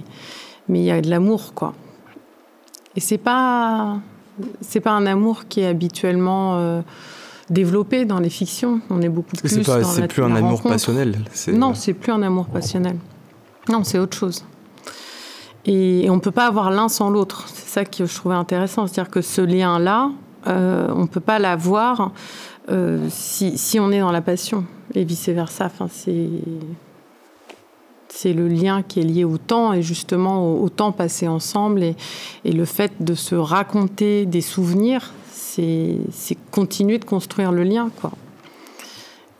mais 0.68 0.80
il 0.80 0.84
y 0.84 0.90
a 0.90 1.00
de 1.00 1.08
l'amour, 1.08 1.54
quoi. 1.54 1.74
Et 2.96 3.00
c'est 3.00 3.18
pas, 3.18 4.00
c'est 4.60 4.80
pas 4.80 4.90
un 4.90 5.06
amour 5.06 5.44
qui 5.48 5.60
est 5.60 5.66
habituellement 5.66 6.58
euh, 6.58 6.82
développé 7.50 8.04
dans 8.04 8.18
les 8.18 8.30
fictions. 8.30 8.80
On 8.90 9.00
est 9.02 9.08
beaucoup 9.08 9.36
plus. 9.36 9.48
C'est, 9.48 9.64
pas, 9.64 9.84
c'est 9.84 10.08
plus 10.08 10.22
un 10.22 10.34
amour 10.34 10.62
passionnel. 10.62 11.16
Non, 11.48 11.74
c'est 11.74 11.94
plus 11.94 12.12
un 12.12 12.22
amour 12.22 12.46
passionnel. 12.46 12.96
Non, 13.68 13.84
c'est 13.84 13.98
autre 13.98 14.16
chose. 14.16 14.44
Et, 15.64 16.06
on 16.10 16.16
ne 16.16 16.20
peut 16.20 16.32
pas 16.32 16.46
avoir 16.46 16.70
l'un 16.70 16.88
sans 16.88 17.10
l'autre. 17.10 17.46
Ça 17.72 17.86
que 17.86 18.04
je 18.04 18.14
trouvais 18.14 18.34
intéressant. 18.34 18.86
C'est-à-dire 18.86 19.10
que 19.10 19.22
ce 19.22 19.40
lien-là, 19.40 20.10
euh, 20.46 20.88
on 20.94 21.04
ne 21.04 21.06
peut 21.06 21.20
pas 21.20 21.38
l'avoir 21.38 22.12
euh, 22.68 23.06
si, 23.08 23.80
on 23.80 23.90
est 23.90 24.00
dans 24.00 24.12
la 24.12 24.20
passion 24.20 24.66
et 24.92 25.04
vice-versa. 25.04 25.70
Enfin, 25.72 25.88
c'est, 25.88 26.28
le 28.34 28.46
lien 28.46 28.82
qui 28.82 29.00
est 29.00 29.04
lié 29.04 29.24
au 29.24 29.38
temps 29.38 29.72
et 29.72 29.80
justement 29.80 30.54
au, 30.54 30.68
temps 30.68 30.92
passé 30.92 31.28
ensemble 31.28 31.82
et, 31.82 31.96
et, 32.44 32.52
le 32.52 32.66
fait 32.66 32.92
de 33.00 33.14
se 33.14 33.34
raconter 33.34 34.26
des 34.26 34.42
souvenirs, 34.42 35.14
c'est 35.30 35.96
continuer 36.50 36.98
de 36.98 37.06
construire 37.06 37.52
le 37.52 37.62
lien. 37.62 37.88
Quoi. 38.02 38.10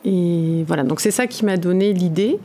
Et 0.06 0.64
voilà, 0.66 0.84
donc 0.84 1.00
c'est 1.00 1.10
ça 1.10 1.26
qui 1.26 1.44
m'a 1.44 1.58
donné 1.58 1.92
l'idée. 1.92 2.38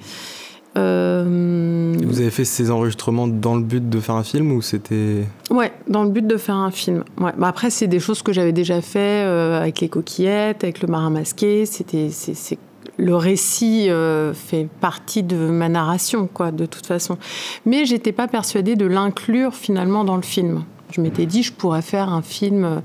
Euh, 0.77 1.95
Vous 2.03 2.19
avez 2.19 2.29
fait 2.29 2.45
ces 2.45 2.69
enregistrements 2.71 3.27
dans 3.27 3.55
le 3.55 3.63
but 3.63 3.89
de 3.89 3.99
faire 3.99 4.15
un 4.15 4.23
film 4.23 4.51
ou 4.51 4.61
c'était 4.61 5.23
Ouais, 5.49 5.71
dans 5.87 6.03
le 6.03 6.09
but 6.09 6.25
de 6.25 6.37
faire 6.37 6.55
un 6.55 6.71
film. 6.71 7.03
Ouais. 7.19 7.31
Bah 7.37 7.47
après, 7.47 7.69
c'est 7.69 7.87
des 7.87 7.99
choses 7.99 8.21
que 8.21 8.31
j'avais 8.31 8.51
déjà 8.51 8.81
fait 8.81 9.23
euh, 9.25 9.59
avec 9.59 9.79
les 9.79 9.89
coquillettes, 9.89 10.63
avec 10.63 10.81
le 10.81 10.87
marin 10.87 11.09
masqué. 11.09 11.65
C'était, 11.65 12.09
c'est, 12.11 12.57
le 12.97 13.15
récit 13.15 13.89
euh, 13.89 14.33
fait 14.33 14.67
partie 14.79 15.23
de 15.23 15.37
ma 15.37 15.69
narration, 15.69 16.27
quoi, 16.31 16.51
de 16.51 16.65
toute 16.65 16.85
façon. 16.85 17.17
Mais 17.65 17.85
j'étais 17.85 18.11
pas 18.11 18.27
persuadée 18.27 18.75
de 18.75 18.85
l'inclure 18.85 19.55
finalement 19.55 20.03
dans 20.03 20.15
le 20.15 20.21
film. 20.21 20.63
Je 20.91 21.01
m'étais 21.01 21.25
dit, 21.25 21.43
je 21.43 21.53
pourrais 21.53 21.81
faire 21.81 22.09
un 22.09 22.21
film, 22.21 22.81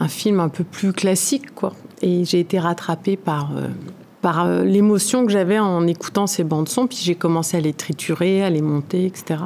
un 0.00 0.08
film 0.08 0.40
un 0.40 0.48
peu 0.48 0.64
plus 0.64 0.92
classique, 0.92 1.54
quoi. 1.54 1.72
Et 2.02 2.24
j'ai 2.24 2.40
été 2.40 2.58
rattrapée 2.58 3.16
par 3.16 3.50
par 4.26 4.44
euh, 4.44 4.64
l'émotion 4.64 5.24
que 5.24 5.30
j'avais 5.30 5.60
en 5.60 5.86
écoutant 5.86 6.26
ces 6.26 6.42
bandes 6.42 6.68
son, 6.68 6.88
puis 6.88 6.98
j'ai 7.00 7.14
commencé 7.14 7.58
à 7.58 7.60
les 7.60 7.72
triturer, 7.72 8.42
à 8.42 8.50
les 8.50 8.60
monter, 8.60 9.06
etc. 9.06 9.38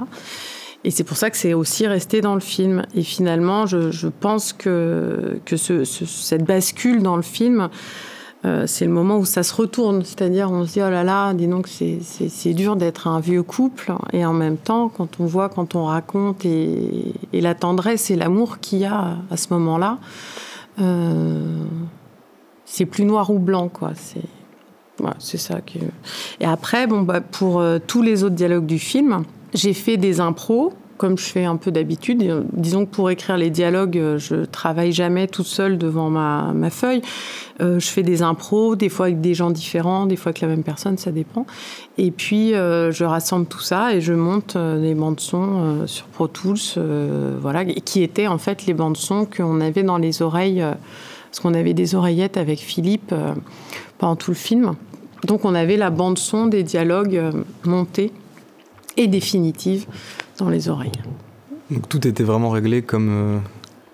Et 0.85 0.91
c'est 0.91 1.05
pour 1.05 1.19
ça 1.19 1.29
que 1.29 1.37
c'est 1.37 1.53
aussi 1.53 1.87
resté 1.87 2.23
dans 2.23 2.33
le 2.33 2.41
film. 2.41 2.87
Et 2.95 3.03
finalement, 3.03 3.67
je, 3.67 4.09
pense 4.09 4.55
que, 4.55 5.39
que 5.45 5.57
cette 5.57 6.45
bascule 6.45 7.03
dans 7.03 7.17
le 7.17 7.23
film, 7.23 7.69
euh, 8.47 8.67
c'est 8.67 8.87
le 8.87 8.91
moment 8.91 9.19
où 9.19 9.27
ça 9.27 9.43
se 9.43 9.53
retourne. 9.53 10.03
C'est-à-dire, 10.03 10.51
on 10.51 10.65
se 10.65 10.73
dit, 10.73 10.81
oh 10.81 10.89
là 10.89 11.05
là, 11.05 11.35
dis 11.35 11.47
donc, 11.47 11.69
c'est 11.69 12.55
dur 12.55 12.77
d'être 12.77 13.07
un 13.07 13.21
vieux 13.21 13.43
couple. 13.43 13.93
Et 14.15 14.25
en 14.25 14.33
même 14.33 14.57
temps, 14.57 14.89
quand 14.89 15.21
on 15.21 15.27
voit, 15.27 15.51
quand 15.51 15.75
on 15.75 15.85
raconte, 15.85 16.47
et, 16.47 17.13
la 17.35 17.55
tendresse 17.55 18.11
et 18.11 18.17
l'amour 18.17 18.61
qu'il 18.61 18.79
y 18.79 18.87
a 18.87 19.19
à 19.31 19.37
ce 19.37 19.53
moment-là, 19.53 19.99
euh, 20.81 21.65
c'est 22.65 22.87
plus 22.87 23.05
noir 23.05 23.29
ou 23.29 23.39
blanc, 23.39 23.69
quoi. 23.69 23.91
C'est 23.95 24.40
c'est 25.19 25.39
ça. 25.39 25.59
Et 26.41 26.45
après, 26.45 26.87
bon, 26.87 27.03
bah, 27.03 27.21
pour 27.21 27.61
euh, 27.61 27.79
tous 27.85 28.03
les 28.03 28.25
autres 28.25 28.35
dialogues 28.35 28.67
du 28.67 28.79
film, 28.79 29.25
j'ai 29.55 29.75
fait 29.75 29.97
des 29.97 30.21
impros 30.21 30.73
comme 30.97 31.17
je 31.17 31.25
fais 31.25 31.47
un 31.47 31.57
peu 31.57 31.71
d'habitude. 31.71 32.23
Euh, 32.23 32.43
disons 32.53 32.85
que 32.85 32.91
pour 32.91 33.09
écrire 33.09 33.39
les 33.39 33.49
dialogues, 33.49 33.97
euh, 33.97 34.19
je 34.19 34.45
travaille 34.45 34.93
jamais 34.93 35.29
toute 35.29 35.47
seule 35.47 35.79
devant 35.79 36.11
ma, 36.11 36.53
feuille. 36.69 37.01
je 37.59 37.79
fais 37.81 38.03
des 38.03 38.21
impros, 38.21 38.77
des 38.77 38.91
fois 38.91 39.07
avec 39.07 39.23
des 39.23 39.33
gens 39.33 39.51
différents, 39.51 40.05
des 40.05 40.17
fois 40.17 40.29
avec 40.29 40.43
la 40.43 40.49
même 40.49 40.63
personne, 40.63 40.99
ça 40.99 41.11
dépend. 41.11 41.47
Et 41.97 42.11
puis, 42.11 42.51
je 42.51 43.05
rassemble 43.05 43.47
tout 43.47 43.61
ça 43.61 43.95
et 43.95 44.03
je 44.03 44.13
monte 44.13 44.57
des 44.57 44.95
bandes-sons 44.95 45.87
sur 45.87 46.05
Pro 46.07 46.29
Tools, 46.29 46.59
voilà, 47.41 47.65
qui 47.65 48.03
étaient 48.03 48.29
en 48.29 48.39
fait 48.39 48.67
les 48.67 48.75
bandes-sons 48.75 49.27
qu'on 49.27 49.61
avait 49.61 49.83
dans 49.83 49.99
les 49.99 50.23
oreilles, 50.23 50.63
parce 51.31 51.41
qu'on 51.41 51.55
avait 51.55 51.75
des 51.75 51.95
oreillettes 51.95 52.37
avec 52.37 52.59
Philippe 52.61 53.15
pendant 53.99 54.17
tout 54.17 54.31
le 54.31 54.37
film. 54.37 54.75
Donc 55.25 55.45
on 55.45 55.55
avait 55.55 55.77
la 55.77 55.91
bande 55.91 56.19
son 56.19 56.47
des 56.47 56.63
dialogues 56.63 57.17
euh, 57.17 57.33
montés 57.65 58.13
et 58.97 59.07
définitives 59.07 59.87
dans 60.39 60.49
les 60.49 60.69
oreilles. 60.69 60.93
Donc 61.71 61.89
tout 61.89 62.07
était 62.07 62.25
vraiment 62.25 62.51
réglé 62.51 62.83
comme 62.83 63.09
euh, 63.11 63.39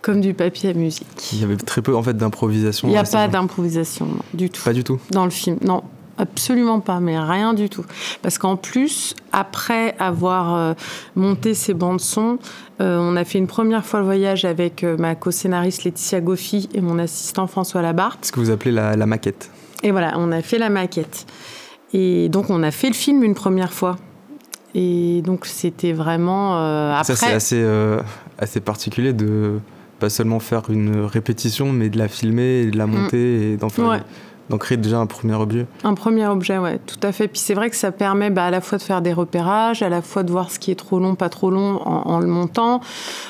comme 0.02 0.20
du 0.20 0.34
papier 0.34 0.70
à 0.70 0.74
musique. 0.74 1.32
Il 1.32 1.40
y 1.40 1.44
avait 1.44 1.56
très 1.56 1.82
peu 1.82 1.94
en 1.96 2.02
fait 2.02 2.16
d'improvisation. 2.16 2.88
Il 2.88 2.92
n'y 2.92 2.96
a 2.96 3.04
pas 3.04 3.28
d'improvisation 3.28 4.08
du 4.34 4.50
tout. 4.50 4.62
Pas 4.64 4.72
du 4.72 4.84
tout. 4.84 5.00
Dans 5.10 5.24
le 5.24 5.30
film, 5.30 5.58
non. 5.62 5.82
Absolument 6.18 6.80
pas, 6.80 6.98
mais 6.98 7.18
rien 7.18 7.52
du 7.52 7.68
tout. 7.68 7.84
Parce 8.22 8.38
qu'en 8.38 8.56
plus, 8.56 9.14
après 9.32 9.94
avoir 9.98 10.54
euh, 10.54 10.72
monté 11.14 11.52
ces 11.52 11.74
bandes 11.74 12.00
son, 12.00 12.38
on 12.78 13.16
a 13.16 13.24
fait 13.24 13.38
une 13.38 13.46
première 13.46 13.84
fois 13.84 14.00
le 14.00 14.06
voyage 14.06 14.46
avec 14.46 14.82
ma 14.82 15.14
co-scénariste 15.14 15.84
Laetitia 15.84 16.22
Goffi 16.22 16.70
et 16.72 16.80
mon 16.80 16.98
assistant 16.98 17.46
François 17.46 17.82
Labarthe. 17.82 18.24
Ce 18.24 18.32
que 18.32 18.40
vous 18.40 18.50
appelez 18.50 18.72
la 18.72 19.06
maquette. 19.06 19.50
Et 19.82 19.90
voilà, 19.90 20.14
on 20.16 20.32
a 20.32 20.42
fait 20.42 20.58
la 20.58 20.70
maquette. 20.70 21.26
Et 21.92 22.28
donc, 22.28 22.50
on 22.50 22.62
a 22.62 22.70
fait 22.70 22.88
le 22.88 22.94
film 22.94 23.22
une 23.22 23.34
première 23.34 23.72
fois. 23.72 23.96
Et 24.74 25.22
donc, 25.22 25.46
c'était 25.46 25.92
vraiment. 25.92 26.58
Euh, 26.58 26.92
après... 26.92 27.14
Ça, 27.14 27.26
c'est 27.26 27.32
assez, 27.32 27.62
euh, 27.62 28.00
assez 28.38 28.60
particulier 28.60 29.12
de 29.12 29.58
pas 29.98 30.10
seulement 30.10 30.40
faire 30.40 30.68
une 30.68 31.00
répétition, 31.00 31.72
mais 31.72 31.88
de 31.88 31.98
la 31.98 32.08
filmer 32.08 32.62
et 32.62 32.70
de 32.70 32.76
la 32.76 32.86
mm. 32.86 32.90
monter 32.90 33.52
et 33.52 33.56
d'en 33.56 33.68
faire 33.68 34.02
d'en 34.48 34.58
créer 34.58 34.78
déjà 34.78 34.98
un 34.98 35.06
premier 35.06 35.34
objet. 35.34 35.66
Un 35.82 35.94
premier 35.94 36.26
objet, 36.26 36.58
ouais, 36.58 36.78
tout 36.78 36.98
à 37.02 37.12
fait. 37.12 37.28
Puis 37.28 37.40
c'est 37.40 37.54
vrai 37.54 37.70
que 37.70 37.76
ça 37.76 37.90
permet 37.90 38.30
bah, 38.30 38.44
à 38.44 38.50
la 38.50 38.60
fois 38.60 38.78
de 38.78 38.82
faire 38.82 39.02
des 39.02 39.12
repérages, 39.12 39.82
à 39.82 39.88
la 39.88 40.02
fois 40.02 40.22
de 40.22 40.30
voir 40.30 40.50
ce 40.50 40.58
qui 40.58 40.70
est 40.70 40.76
trop 40.76 40.98
long, 40.98 41.14
pas 41.14 41.28
trop 41.28 41.50
long 41.50 41.80
en, 41.84 42.20
le 42.20 42.26
montant, 42.26 42.80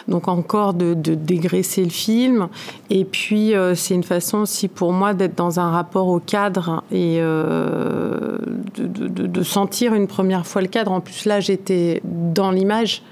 donc 0.08 0.28
encore 0.28 0.74
de, 0.74 0.94
dégraisser 0.94 1.84
le 1.84 1.90
film. 1.90 2.48
Et 2.90 3.04
puis 3.04 3.54
euh, 3.54 3.74
c'est 3.74 3.94
une 3.94 4.02
façon 4.02 4.38
aussi 4.38 4.68
pour 4.68 4.92
moi 4.92 5.14
d'être 5.14 5.36
dans 5.36 5.60
un 5.60 5.70
rapport 5.70 6.08
au 6.08 6.20
cadre 6.20 6.82
et 6.90 7.18
euh, 7.20 8.38
de, 8.76 9.08
de, 9.08 9.42
sentir 9.42 9.94
une 9.94 10.06
première 10.06 10.46
fois 10.46 10.62
le 10.62 10.68
cadre. 10.68 10.92
En 10.92 11.00
plus 11.00 11.24
là, 11.24 11.40
j'étais 11.40 12.00
dans 12.04 12.50
l'image. 12.50 13.02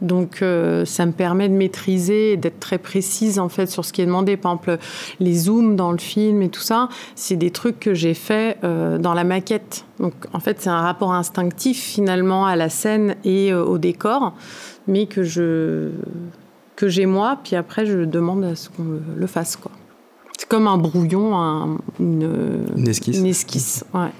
Donc 0.00 0.42
euh, 0.42 0.84
ça 0.84 1.06
me 1.06 1.12
permet 1.12 1.48
de 1.48 1.54
maîtriser 1.54 2.32
et 2.32 2.36
d'être 2.36 2.60
très 2.60 2.78
précise 2.78 3.38
en 3.38 3.48
fait 3.48 3.66
sur 3.66 3.84
ce 3.84 3.92
qui 3.92 4.02
est 4.02 4.06
demandé. 4.06 4.36
Par 4.36 4.52
exemple, 4.52 4.78
les 5.20 5.34
zooms 5.34 5.76
dans 5.76 5.92
le 5.92 5.98
film 5.98 6.42
et 6.42 6.48
tout 6.48 6.60
ça, 6.60 6.88
c'est 7.14 7.36
des 7.36 7.50
trucs 7.50 7.80
que 7.80 7.94
j'ai 7.94 8.14
fait 8.14 8.58
euh, 8.64 8.98
dans 8.98 9.14
la 9.14 9.24
maquette. 9.24 9.84
Donc 9.98 10.14
en 10.32 10.40
fait, 10.40 10.60
c'est 10.60 10.70
un 10.70 10.80
rapport 10.80 11.12
instinctif 11.12 11.80
finalement 11.82 12.46
à 12.46 12.54
la 12.54 12.68
scène 12.68 13.16
et 13.24 13.52
euh, 13.52 13.64
au 13.64 13.78
décor, 13.78 14.34
mais 14.86 15.06
que 15.06 15.22
je 15.22 15.90
que 16.76 16.88
j'ai 16.88 17.06
moi. 17.06 17.38
Puis 17.42 17.56
après, 17.56 17.84
je 17.84 18.04
demande 18.04 18.44
à 18.44 18.54
ce 18.54 18.68
qu'on 18.68 18.84
le, 19.16 19.26
fasse 19.26 19.56
quoi. 19.56 19.72
C'est 20.38 20.48
comme 20.48 20.68
un 20.68 20.78
brouillon, 20.78 21.78
une, 21.98 22.86
esquisse. 22.86 23.18
Une 23.18 23.26
esquisse, 23.26 23.84
ouais. 23.94 24.10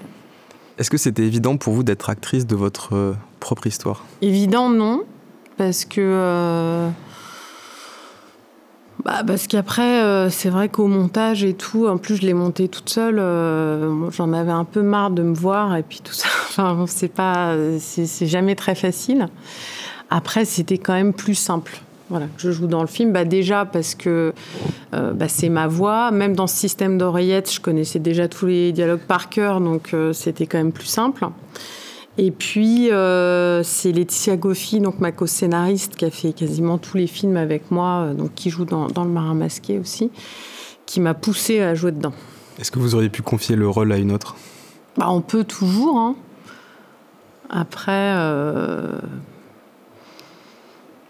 Est-ce 0.77 0.89
que 0.89 0.97
c'était 0.97 1.23
évident 1.23 1.55
pour 1.57 1.73
vous 1.73 1.83
d'être 1.83 2.09
actrice 2.09 2.45
de 2.45 2.55
votre 2.55 3.15
propre 3.39 3.67
histoire? 3.67 4.03
Évident, 4.21 4.69
non 4.69 5.03
parce 5.59 5.83
que. 5.83 5.99
Euh, 5.99 6.89
bah 9.03 9.23
parce 9.27 9.45
qu'après, 9.45 10.01
euh, 10.01 10.29
c'est 10.29 10.49
vrai 10.49 10.69
qu'au 10.69 10.87
montage 10.87 11.43
et 11.43 11.53
tout, 11.53 11.87
en 11.87 11.97
plus 11.97 12.15
je 12.15 12.21
l'ai 12.21 12.33
monté 12.33 12.69
toute 12.69 12.89
seule, 12.89 13.19
euh, 13.19 14.09
j'en 14.11 14.31
avais 14.33 14.51
un 14.51 14.63
peu 14.63 14.81
marre 14.81 15.11
de 15.11 15.21
me 15.21 15.35
voir 15.35 15.75
et 15.75 15.83
puis 15.83 15.99
tout 16.01 16.13
ça. 16.13 16.27
Enfin, 16.49 16.85
c'est 16.87 17.13
pas, 17.13 17.55
c'est 17.79 18.25
jamais 18.25 18.55
très 18.55 18.73
facile. 18.73 19.27
Après, 20.09 20.43
c'était 20.43 20.79
quand 20.79 20.93
même 20.93 21.13
plus 21.13 21.35
simple. 21.35 21.79
Voilà, 22.09 22.25
je 22.37 22.51
joue 22.51 22.65
dans 22.65 22.81
le 22.81 22.87
film, 22.87 23.13
bah 23.13 23.23
déjà 23.23 23.65
parce 23.65 23.93
que 23.93 24.33
bah 24.91 25.27
c'est 25.27 25.49
ma 25.49 25.67
voix. 25.67 26.09
Même 26.09 26.35
dans 26.35 26.47
ce 26.47 26.55
système 26.55 26.97
d'oreillettes, 26.97 27.53
je 27.53 27.59
connaissais 27.61 27.99
déjà 27.99 28.27
tous 28.27 28.47
les 28.47 28.71
dialogues 28.71 29.05
par 29.07 29.29
cœur, 29.29 29.61
donc 29.61 29.95
c'était 30.13 30.47
quand 30.47 30.57
même 30.57 30.71
plus 30.71 30.87
simple. 30.87 31.27
Et 32.21 32.31
puis, 32.31 32.91
euh, 32.91 33.63
c'est 33.63 33.93
Laetitia 33.93 34.35
Goffi, 34.35 34.81
donc 34.81 34.99
ma 34.99 35.13
co-scénariste, 35.13 35.95
qui 35.95 36.03
a 36.03 36.11
fait 36.11 36.33
quasiment 36.33 36.77
tous 36.77 36.97
les 36.97 37.07
films 37.07 37.37
avec 37.37 37.71
moi, 37.71 38.07
euh, 38.09 38.13
donc 38.13 38.35
qui 38.35 38.49
joue 38.49 38.65
dans, 38.65 38.87
Le 38.87 39.09
Marin 39.09 39.35
Masqué 39.35 39.79
aussi, 39.79 40.11
qui 40.85 40.99
m'a 40.99 41.13
poussée 41.13 41.61
à 41.61 41.75
jouer 41.75 41.93
dedans. 41.93 42.11
Est-ce 42.59 42.71
que 42.71 42.79
vous 42.79 42.93
auriez 42.93 43.07
pu 43.07 43.21
confier 43.21 43.55
le 43.55 43.69
rôle 43.69 43.93
à 43.93 43.97
une 43.97 44.11
autre? 44.11 44.35
Bah, 44.97 45.05
On 45.07 45.21
peut 45.21 45.45
toujours. 45.45 45.97
Hein. 45.97 46.17
Après, 47.49 48.13
euh, 48.17 48.99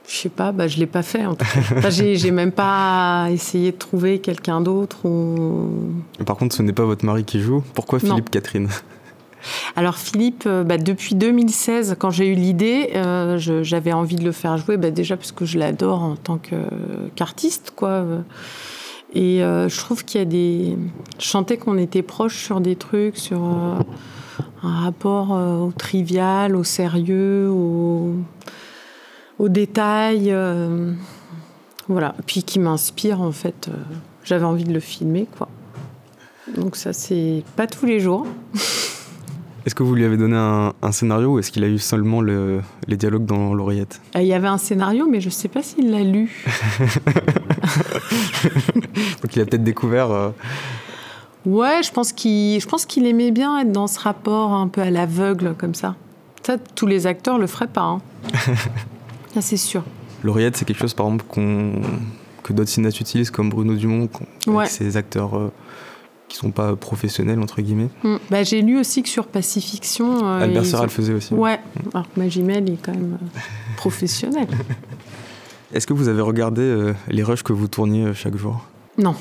je 0.07 0.15
sais 0.15 0.29
pas, 0.29 0.51
bah, 0.51 0.67
je 0.67 0.77
l'ai 0.77 0.85
pas 0.85 1.01
fait 1.01 1.25
en 1.25 1.33
tout 1.33 1.43
cas. 1.81 1.89
j'ai 1.89 2.29
même 2.29 2.51
pas 2.51 3.29
essayé 3.31 3.71
de 3.71 3.77
trouver 3.77 4.19
quelqu'un 4.19 4.61
d'autre. 4.61 5.07
Ou... 5.07 5.91
Par 6.23 6.37
contre, 6.37 6.55
ce 6.55 6.61
n'est 6.61 6.71
pas 6.71 6.85
votre 6.85 7.03
mari 7.03 7.23
qui 7.23 7.41
joue. 7.41 7.63
Pourquoi 7.73 7.97
Philippe 7.97 8.29
Catherine? 8.29 8.69
Alors 9.75 9.97
Philippe, 9.97 10.43
euh, 10.45 10.63
bah, 10.63 10.77
depuis 10.77 11.15
2016, 11.15 11.95
quand 11.99 12.11
j'ai 12.11 12.27
eu 12.27 12.35
l'idée, 12.35 12.91
euh, 12.95 13.37
j'avais 13.37 13.93
envie 13.93 14.15
de 14.15 14.23
le 14.23 14.31
faire 14.31 14.57
jouer, 14.57 14.77
bah, 14.77 14.91
déjà 14.91 15.17
parce 15.17 15.31
que 15.31 15.45
je 15.45 15.57
l'adore 15.57 16.01
en 16.01 16.15
tant 16.15 16.39
qu'artiste, 17.15 17.71
quoi. 17.75 18.05
Et 19.13 19.43
euh, 19.43 19.69
je 19.69 19.77
trouve 19.77 20.05
qu'il 20.05 20.19
y 20.19 20.21
a 20.21 20.25
des... 20.25 20.77
Je 21.17 21.25
sentais 21.25 21.57
qu'on 21.57 21.77
était 21.77 22.03
proches 22.03 22.43
sur 22.43 22.61
des 22.61 22.75
trucs, 22.75 23.17
sur 23.17 23.41
un 23.41 23.79
rapport 24.61 25.31
au 25.31 25.71
trivial, 25.71 26.55
au 26.55 26.63
sérieux, 26.63 27.49
au, 27.49 28.15
au 29.39 29.49
détail. 29.49 30.35
voilà. 31.87 32.15
Puis 32.27 32.43
qui 32.43 32.59
m'inspire, 32.59 33.21
en 33.21 33.31
fait. 33.31 33.69
J'avais 34.23 34.45
envie 34.45 34.65
de 34.65 34.73
le 34.73 34.79
filmer, 34.79 35.27
quoi. 35.37 35.47
Donc 36.55 36.75
ça, 36.75 36.93
c'est 36.93 37.43
pas 37.55 37.67
tous 37.67 37.85
les 37.85 37.99
jours. 37.99 38.27
Est-ce 39.65 39.75
que 39.75 39.83
vous 39.83 39.93
lui 39.95 40.05
avez 40.05 40.17
donné 40.17 40.35
un, 40.35 40.91
scénario 40.91 41.33
ou 41.33 41.39
est-ce 41.39 41.51
qu'il 41.51 41.63
a 41.63 41.67
eu 41.67 41.77
seulement 41.77 42.21
les 42.21 42.97
dialogues 42.97 43.25
dans 43.25 43.53
l'oreillette 43.53 44.01
euh, 44.15 44.21
Il 44.21 44.27
y 44.27 44.33
avait 44.33 44.47
un 44.47 44.57
scénario, 44.57 45.07
mais 45.09 45.21
je 45.21 45.27
ne 45.27 45.33
sais 45.33 45.47
pas 45.47 45.61
s'il 45.61 45.91
l'a 45.91 46.03
lu. 46.03 46.45
Donc 49.21 49.35
il 49.35 49.41
a 49.41 49.45
peut-être 49.45 49.63
découvert. 49.63 50.11
Euh, 50.11 50.29
ouais, 51.45 51.83
je 51.83 51.91
pense 51.91 52.13
qu'il, 52.13 52.59
je 52.59 52.67
pense 52.67 52.85
qu'il 52.85 53.05
aimait 53.05 53.31
bien 53.31 53.59
être 53.59 53.71
dans 53.71 53.87
ce 53.87 53.99
rapport 53.99 54.53
un 54.53 54.67
peu 54.67 54.81
à 54.81 54.89
l'aveugle 54.89 55.55
comme 55.57 55.75
ça. 55.75 55.95
Ça, 56.43 56.57
tous 56.57 56.87
les 56.87 57.05
acteurs 57.05 57.37
le 57.37 57.47
feraient 57.47 57.67
pas. 57.67 57.81
Hein. 57.81 58.01
c'est 59.41 59.57
sûr. 59.57 59.83
L'oreillette, 60.23 60.57
c'est 60.57 60.65
quelque 60.65 60.79
chose, 60.79 60.93
par 60.93 61.05
exemple, 61.07 61.25
que 62.43 62.53
d'autres 62.53 62.69
cinéastes 62.69 62.99
utilisent, 62.99 63.31
comme 63.31 63.49
Bruno 63.49 63.75
Dumont, 63.75 64.09
avec 64.47 64.69
ses 64.69 64.97
acteurs. 64.97 65.37
Euh, 65.37 65.51
qui 66.29 66.37
sont 66.37 66.51
pas 66.51 66.75
professionnels 66.75 67.39
entre 67.39 67.61
guillemets. 67.61 67.89
Mm. 68.03 68.15
Bah, 68.29 68.43
j'ai 68.43 68.61
lu 68.61 68.79
aussi 68.79 69.03
que 69.03 69.09
sur 69.09 69.27
Pacifiction. 69.27 70.25
Euh, 70.25 70.43
Albert 70.43 70.65
Serra 70.65 70.83
le 70.83 70.89
faisait 70.89 71.13
aussi. 71.13 71.33
Ouais. 71.33 71.59
Alors 71.93 72.05
que 72.05 72.19
Magimel 72.19 72.69
est 72.69 72.77
quand 72.81 72.93
même 72.93 73.17
euh, 73.21 73.39
professionnel. 73.75 74.47
Est-ce 75.73 75.85
que 75.85 75.93
vous 75.93 76.07
avez 76.07 76.21
regardé 76.21 76.61
euh, 76.61 76.93
les 77.09 77.23
rushs 77.23 77.43
que 77.43 77.53
vous 77.53 77.67
tourniez 77.67 78.13
chaque 78.13 78.37
jour? 78.37 78.65
Non, 78.97 79.15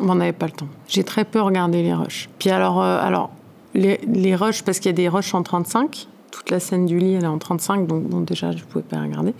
on 0.00 0.14
n'avait 0.14 0.32
pas 0.32 0.46
le 0.46 0.52
temps. 0.52 0.68
J'ai 0.88 1.04
très 1.04 1.24
peu 1.24 1.40
regardé 1.40 1.82
les 1.82 1.94
rushs. 1.94 2.30
Puis 2.38 2.50
alors, 2.50 2.82
alors 2.82 3.30
les, 3.74 4.00
les 4.06 4.34
rushs, 4.34 4.62
parce 4.62 4.78
qu'il 4.78 4.88
y 4.88 4.94
a 4.94 4.96
des 4.96 5.08
rushs 5.08 5.34
en 5.34 5.42
35. 5.42 6.06
Toute 6.30 6.50
la 6.50 6.60
scène 6.60 6.86
du 6.86 6.98
lit, 6.98 7.14
elle 7.14 7.24
est 7.24 7.28
en 7.28 7.38
35, 7.38 7.88
donc 7.88 8.04
bon, 8.04 8.20
déjà, 8.20 8.52
je 8.52 8.58
ne 8.58 8.62
pouvais 8.62 8.84
pas 8.84 9.00
regarder. 9.00 9.34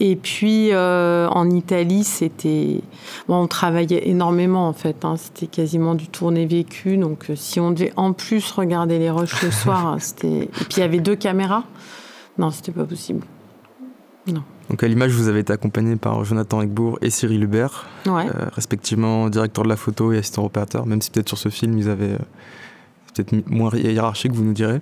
Et 0.00 0.14
puis 0.16 0.72
euh, 0.72 1.28
en 1.28 1.50
Italie, 1.50 2.04
c'était. 2.04 2.80
Bon, 3.26 3.42
on 3.42 3.46
travaillait 3.48 4.08
énormément 4.08 4.68
en 4.68 4.72
fait. 4.72 5.04
Hein. 5.04 5.16
C'était 5.16 5.48
quasiment 5.48 5.94
du 5.94 6.06
tourné 6.06 6.46
vécu. 6.46 6.96
Donc 6.96 7.30
euh, 7.30 7.36
si 7.36 7.58
on 7.58 7.72
devait 7.72 7.92
en 7.96 8.12
plus 8.12 8.52
regarder 8.52 8.98
les 8.98 9.10
rushs 9.10 9.42
le 9.42 9.50
soir, 9.50 9.96
c'était. 10.00 10.44
Et 10.44 10.48
puis 10.48 10.76
il 10.76 10.80
y 10.80 10.82
avait 10.82 11.00
deux 11.00 11.16
caméras. 11.16 11.64
Non, 12.38 12.50
c'était 12.50 12.70
pas 12.70 12.84
possible. 12.84 13.24
Non. 14.28 14.44
Donc 14.70 14.82
à 14.82 14.86
l'image, 14.86 15.12
vous 15.12 15.28
avez 15.28 15.40
été 15.40 15.52
accompagné 15.52 15.96
par 15.96 16.24
Jonathan 16.24 16.60
Egbourg 16.60 16.98
et 17.00 17.10
Cyril 17.10 17.42
Hubert, 17.42 17.86
euh, 18.06 18.22
respectivement 18.52 19.28
directeur 19.30 19.64
de 19.64 19.68
la 19.68 19.76
photo 19.76 20.12
et 20.12 20.18
assistant 20.18 20.44
opérateur, 20.44 20.86
même 20.86 21.00
si 21.00 21.10
peut-être 21.10 21.28
sur 21.28 21.38
ce 21.38 21.48
film, 21.48 21.78
ils 21.78 21.88
avaient 21.88 22.18
peut-être 23.14 23.50
moins 23.50 23.70
hiérarchique, 23.74 24.32
vous 24.32 24.44
nous 24.44 24.52
direz. 24.52 24.80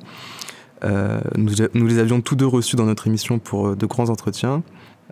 nous, 0.82 1.52
nous, 1.74 1.86
les 1.86 1.98
avions 2.00 2.20
tous 2.20 2.34
deux 2.34 2.46
reçus 2.48 2.74
dans 2.74 2.84
notre 2.84 3.06
émission 3.06 3.38
pour 3.38 3.76
de 3.76 3.86
grands 3.86 4.10
entretiens. 4.10 4.64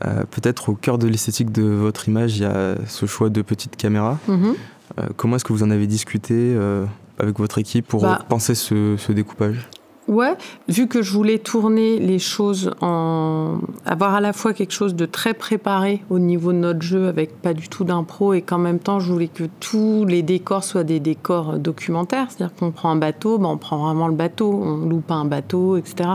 Euh, 0.05 0.25
peut-être 0.31 0.71
au 0.71 0.75
cœur 0.75 0.99
de 0.99 1.07
l'esthétique 1.07 1.53
de 1.53 1.63
votre 1.63 2.09
image, 2.09 2.37
il 2.37 2.43
y 2.43 2.47
a 2.47 2.75
ce 2.87 3.07
choix 3.07 3.31
de 3.31 3.43
petites 3.43 3.77
caméras. 3.77 4.19
Mhm. 4.27 4.55
Euh, 4.99 5.07
comment 5.17 5.37
est-ce 5.37 5.45
que 5.45 5.53
vous 5.53 5.63
en 5.63 5.71
avez 5.71 5.87
discuté 5.87 6.35
euh, 6.35 6.85
avec 7.19 7.39
votre 7.39 7.59
équipe 7.59 7.87
pour 7.87 8.03
bah, 8.03 8.19
penser 8.29 8.55
ce 8.55 9.13
découpage? 9.13 9.69
Ouais, 10.07 10.35
vu 10.69 10.87
que 10.87 11.01
je 11.01 11.13
voulais 11.13 11.39
tourner 11.39 11.99
les 11.99 12.19
choses 12.19 12.73
en 12.83 13.59
avoir 13.87 14.15
à 14.15 14.21
la 14.21 14.35
fois 14.35 14.53
quelque 14.53 14.73
chose 14.73 14.95
de 14.95 15.07
très 15.07 15.33
préparé 15.33 16.03
au 16.11 16.19
niveau 16.19 16.53
de 16.53 16.59
notre 16.59 16.83
jeu 16.83 17.09
avec 17.09 17.41
pas 17.41 17.55
du 17.55 17.69
tout 17.69 17.85
d'impro 17.85 18.35
et 18.35 18.43
qu'en 18.43 18.59
même 18.59 18.81
temps 18.81 19.01
je 19.01 19.11
voulais 19.11 19.29
que 19.29 19.45
tous 19.61 20.05
les 20.05 20.23
décors 20.23 20.63
soient 20.63 20.85
des 20.85 21.01
décors 21.01 21.59
documentaires, 21.59 22.27
c'est-à-dire 22.29 22.55
qu'on 22.55 22.71
prend 22.71 22.91
un 22.91 22.97
bateau, 22.97 23.39
ben 23.39 23.49
on 23.49 23.57
prend 23.57 23.79
vraiment 23.79 24.09
le 24.09 24.15
bateau, 24.15 24.53
on 24.63 24.87
loue 24.87 25.01
pas 25.01 25.15
un 25.15 25.25
bateau, 25.25 25.79
etc. 25.79 26.11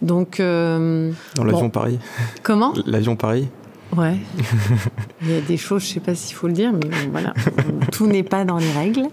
Donc 0.00 0.40
euh, 0.40 1.12
dans 1.36 1.44
l'avion 1.44 1.70
Paris. 1.70 2.00
Comment? 2.42 2.72
L'avion 2.86 3.14
Paris. 3.14 3.46
Ouais. 3.96 4.16
Il 5.22 5.30
y 5.30 5.36
a 5.36 5.40
des 5.42 5.56
choses, 5.56 5.82
je 5.82 5.94
sais 5.94 6.00
pas 6.00 6.14
s'il 6.14 6.34
faut 6.34 6.46
le 6.46 6.54
dire, 6.54 6.72
mais 6.72 6.88
voilà, 7.10 7.34
tout 7.92 8.06
n'est 8.06 8.22
pas 8.22 8.44
dans 8.44 8.56
les 8.56 8.72
règles. 8.72 9.06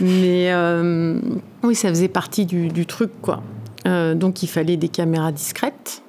Mais 0.00 0.52
euh, 0.52 1.18
oui, 1.62 1.74
ça 1.74 1.88
faisait 1.88 2.08
partie 2.08 2.46
du, 2.46 2.86
truc, 2.86 3.10
quoi. 3.20 3.42
Euh, 3.86 4.14
donc 4.14 4.42
il 4.42 4.48
fallait 4.48 4.76
des 4.76 4.88
caméras 4.88 5.32
discrètes, 5.32 6.02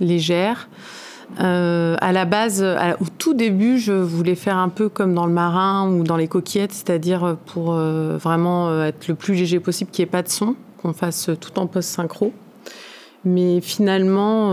légères. 0.00 0.68
Euh, 1.40 1.96
à 2.00 2.12
la 2.12 2.24
base, 2.24 2.64
au 3.00 3.06
tout 3.18 3.34
début, 3.34 3.78
je 3.78 3.92
voulais 3.92 4.36
faire 4.36 4.56
un 4.56 4.68
peu 4.68 4.88
comme 4.88 5.12
dans 5.12 5.26
le 5.26 5.32
marin 5.32 5.90
ou 5.90 6.04
dans 6.04 6.16
les 6.16 6.28
coquillettes, 6.28 6.72
c'est-à-dire 6.72 7.36
pour 7.46 7.72
vraiment 7.74 8.84
être 8.84 9.08
le 9.08 9.14
plus 9.14 9.34
léger 9.34 9.60
possible, 9.60 9.90
qu'il 9.90 10.04
n'y 10.04 10.08
ait 10.08 10.12
pas 10.12 10.22
de 10.22 10.28
son, 10.28 10.54
qu'on 10.80 10.92
fasse 10.92 11.30
tout 11.40 11.58
en 11.58 11.66
post-synchro. 11.66 12.32
Mais 13.24 13.60
finalement, 13.60 14.52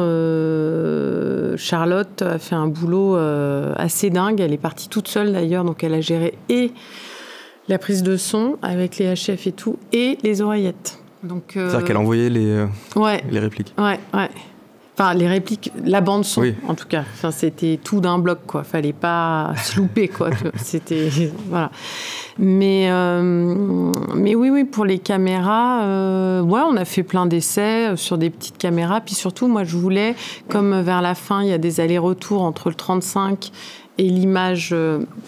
Charlotte 1.57 2.23
a 2.23 2.39
fait 2.39 2.55
un 2.55 2.67
boulot 2.67 3.15
assez 3.75 4.09
dingue. 4.09 4.39
Elle 4.39 4.53
est 4.53 4.57
partie 4.57 4.89
toute 4.89 5.07
seule 5.07 5.31
d'ailleurs, 5.31 5.63
donc 5.63 5.83
elle 5.83 5.93
a 5.93 6.01
géré 6.01 6.33
et 6.49 6.71
la 7.67 7.77
prise 7.77 8.03
de 8.03 8.17
son 8.17 8.57
avec 8.61 8.97
les 8.97 9.13
HF 9.13 9.47
et 9.47 9.51
tout, 9.51 9.77
et 9.91 10.17
les 10.23 10.41
oreillettes. 10.41 10.99
Donc, 11.23 11.55
euh, 11.55 11.69
C'est-à-dire 11.69 11.87
qu'elle 11.87 11.97
envoyait 11.97 12.29
les, 12.29 12.65
ouais, 12.95 13.23
les 13.29 13.39
répliques. 13.39 13.73
Ouais, 13.77 13.99
ouais. 14.13 14.29
Enfin, 14.95 15.15
les 15.15 15.27
répliques, 15.27 15.71
la 15.83 16.01
bande 16.01 16.23
son, 16.23 16.53
en 16.67 16.75
tout 16.75 16.87
cas. 16.87 17.03
Enfin, 17.13 17.31
c'était 17.31 17.79
tout 17.83 17.99
d'un 17.99 18.19
bloc, 18.19 18.41
quoi. 18.45 18.63
Fallait 18.63 18.93
pas 18.93 19.53
se 19.63 19.77
louper, 19.77 20.07
quoi. 20.07 20.29
C'était 20.55 21.09
voilà. 21.49 21.71
Mais 22.37 22.89
euh, 22.91 23.91
mais 24.15 24.35
oui, 24.35 24.51
oui, 24.51 24.63
pour 24.65 24.85
les 24.85 24.99
caméras, 24.99 25.83
euh, 25.83 26.41
ouais, 26.41 26.61
on 26.63 26.77
a 26.77 26.85
fait 26.85 27.01
plein 27.01 27.25
d'essais 27.25 27.89
euh, 27.89 27.95
sur 27.95 28.19
des 28.19 28.29
petites 28.29 28.59
caméras. 28.59 29.01
Puis 29.01 29.15
surtout, 29.15 29.47
moi, 29.47 29.63
je 29.63 29.77
voulais, 29.77 30.15
comme 30.47 30.79
vers 30.81 31.01
la 31.01 31.15
fin, 31.15 31.41
il 31.41 31.49
y 31.49 31.53
a 31.53 31.57
des 31.57 31.79
allers-retours 31.79 32.43
entre 32.43 32.69
le 32.69 32.75
35 32.75 33.51
et 33.97 34.03
l'image 34.03 34.75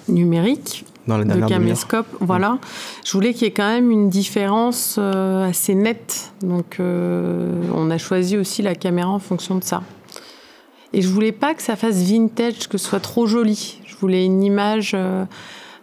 numérique 0.08 0.86
dans 1.08 1.18
les 1.18 1.26
le 1.26 1.46
caméscope. 1.48 2.08
Voilà. 2.20 2.60
Je 3.06 3.12
voulais 3.12 3.34
qu'il 3.34 3.44
y 3.44 3.48
ait 3.48 3.54
quand 3.54 3.68
même 3.68 3.92
une 3.92 4.10
différence 4.10 4.98
euh, 4.98 5.48
assez 5.48 5.76
nette. 5.76 6.34
Donc, 6.42 6.78
euh, 6.80 7.62
on 7.74 7.92
a 7.92 7.98
choisi 7.98 8.38
aussi 8.38 8.62
la 8.62 8.76
caméra 8.76 9.10
en 9.10 9.20
fonction 9.20 9.56
de 9.56 9.64
ça. 9.64 9.84
Et 10.94 11.02
je 11.02 11.08
voulais 11.10 11.32
pas 11.32 11.54
que 11.54 11.62
ça 11.62 11.76
fasse 11.76 11.98
vintage, 11.98 12.68
que 12.68 12.78
ce 12.78 12.88
soit 12.88 13.00
trop 13.00 13.28
joli. 13.28 13.80
Je 13.86 13.96
voulais 13.98 14.26
une 14.26 14.44
image 14.44 14.94
euh, 14.94 15.26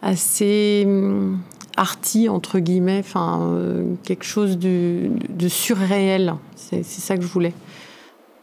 assez 0.01 0.85
hum, 0.87 1.39
arty, 1.77 2.29
entre 2.29 2.59
guillemets, 2.59 3.01
enfin, 3.01 3.55
quelque 4.05 4.25
chose 4.25 4.59
de, 4.59 5.11
de 5.29 5.49
surréel. 5.49 6.35
C'est 6.55 6.85
ça 6.85 7.17
que 7.17 7.23
je 7.23 7.29
voulais. 7.29 7.53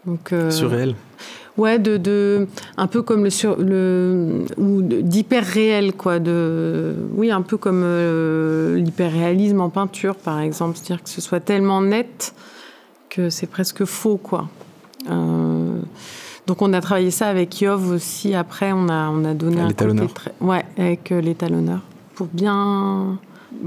Donc, 0.05 0.33
surréel 0.49 0.95
Ouais, 1.59 1.77
de, 1.77 1.97
de, 1.97 2.47
un 2.77 2.87
peu 2.87 3.01
comme 3.01 3.25
le, 3.25 3.29
sur, 3.29 3.57
le 3.57 4.45
ou 4.57 4.81
d'hyper 4.81 5.43
réel, 5.43 5.91
quoi. 5.91 6.19
De, 6.19 6.95
oui, 7.15 7.31
un 7.31 7.41
peu 7.41 7.57
comme 7.57 7.81
euh, 7.83 8.77
l'hyper-réalisme 8.77 9.59
en 9.59 9.69
peinture, 9.69 10.15
par 10.15 10.39
exemple. 10.39 10.77
C'est-à-dire 10.77 11.03
que 11.03 11.09
ce 11.09 11.19
soit 11.19 11.41
tellement 11.41 11.81
net 11.81 12.33
que 13.09 13.29
c'est 13.29 13.47
presque 13.47 13.83
faux, 13.83 14.15
quoi. 14.15 14.47
Euh, 15.09 15.79
donc 16.47 16.61
on 16.61 16.71
a 16.71 16.79
travaillé 16.79 17.11
ça 17.11 17.27
avec 17.27 17.59
Yov 17.59 17.91
aussi. 17.91 18.35
Après, 18.35 18.71
on 18.71 18.87
a, 18.87 19.09
on 19.09 19.25
a 19.25 19.33
donné 19.33 19.59
un 19.59 19.73
côté 19.73 20.07
très... 20.13 20.31
Ouais, 20.39 20.63
avec 20.77 21.11
euh, 21.11 21.19
l'étalonneur. 21.19 21.81
Pour 22.15 22.27
bien 22.27 23.19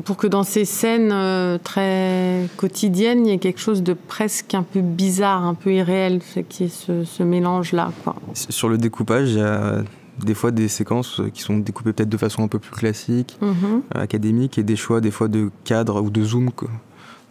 pour 0.04 0.16
que 0.16 0.26
dans 0.26 0.42
ces 0.42 0.64
scènes 0.64 1.10
euh, 1.12 1.58
très 1.62 2.48
quotidiennes, 2.56 3.26
il 3.26 3.30
y 3.30 3.34
ait 3.34 3.38
quelque 3.38 3.60
chose 3.60 3.82
de 3.82 3.94
presque 3.94 4.54
un 4.54 4.62
peu 4.62 4.80
bizarre, 4.80 5.44
un 5.44 5.54
peu 5.54 5.72
irréel, 5.72 6.20
qui 6.48 6.64
est 6.64 6.68
ce, 6.68 7.22
mélange-là. 7.22 7.92
Sur 8.34 8.68
le 8.68 8.78
découpage, 8.78 9.30
il 9.30 9.38
y 9.38 9.42
a 9.42 9.82
des 10.24 10.34
fois 10.34 10.50
des 10.50 10.68
séquences 10.68 11.20
qui 11.32 11.42
sont 11.42 11.58
découpées 11.58 11.92
peut-être 11.92 12.08
de 12.08 12.16
façon 12.16 12.42
un 12.42 12.48
peu 12.48 12.58
plus 12.58 12.72
classique, 12.72 13.38
mhm. 13.40 13.82
euh, 13.96 14.02
académique, 14.02 14.58
et 14.58 14.62
des 14.62 14.76
choix 14.76 15.00
des 15.00 15.10
fois 15.10 15.28
de 15.28 15.50
cadre 15.64 16.00
ou 16.00 16.10
de 16.10 16.22
zoom 16.22 16.50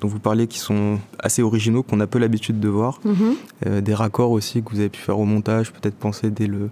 dont 0.02 0.08
vous 0.08 0.20
parlez 0.20 0.48
qui 0.48 0.58
sont 0.58 0.98
assez 1.20 1.44
originaux, 1.44 1.84
qu'on 1.84 2.00
a 2.00 2.08
peu 2.08 2.18
l'habitude 2.18 2.60
de 2.60 2.68
voir. 2.68 3.00
Mhm. 3.06 3.82
des 3.82 3.94
raccords 3.94 4.32
aussi 4.32 4.64
que 4.64 4.72
vous 4.72 4.80
avez 4.80 4.90
pu 4.90 5.00
faire 5.00 5.20
au 5.20 5.26
montage, 5.26 5.72
peut-être 5.72 5.96
penser 5.96 6.32
dès 6.32 6.48
le, 6.48 6.70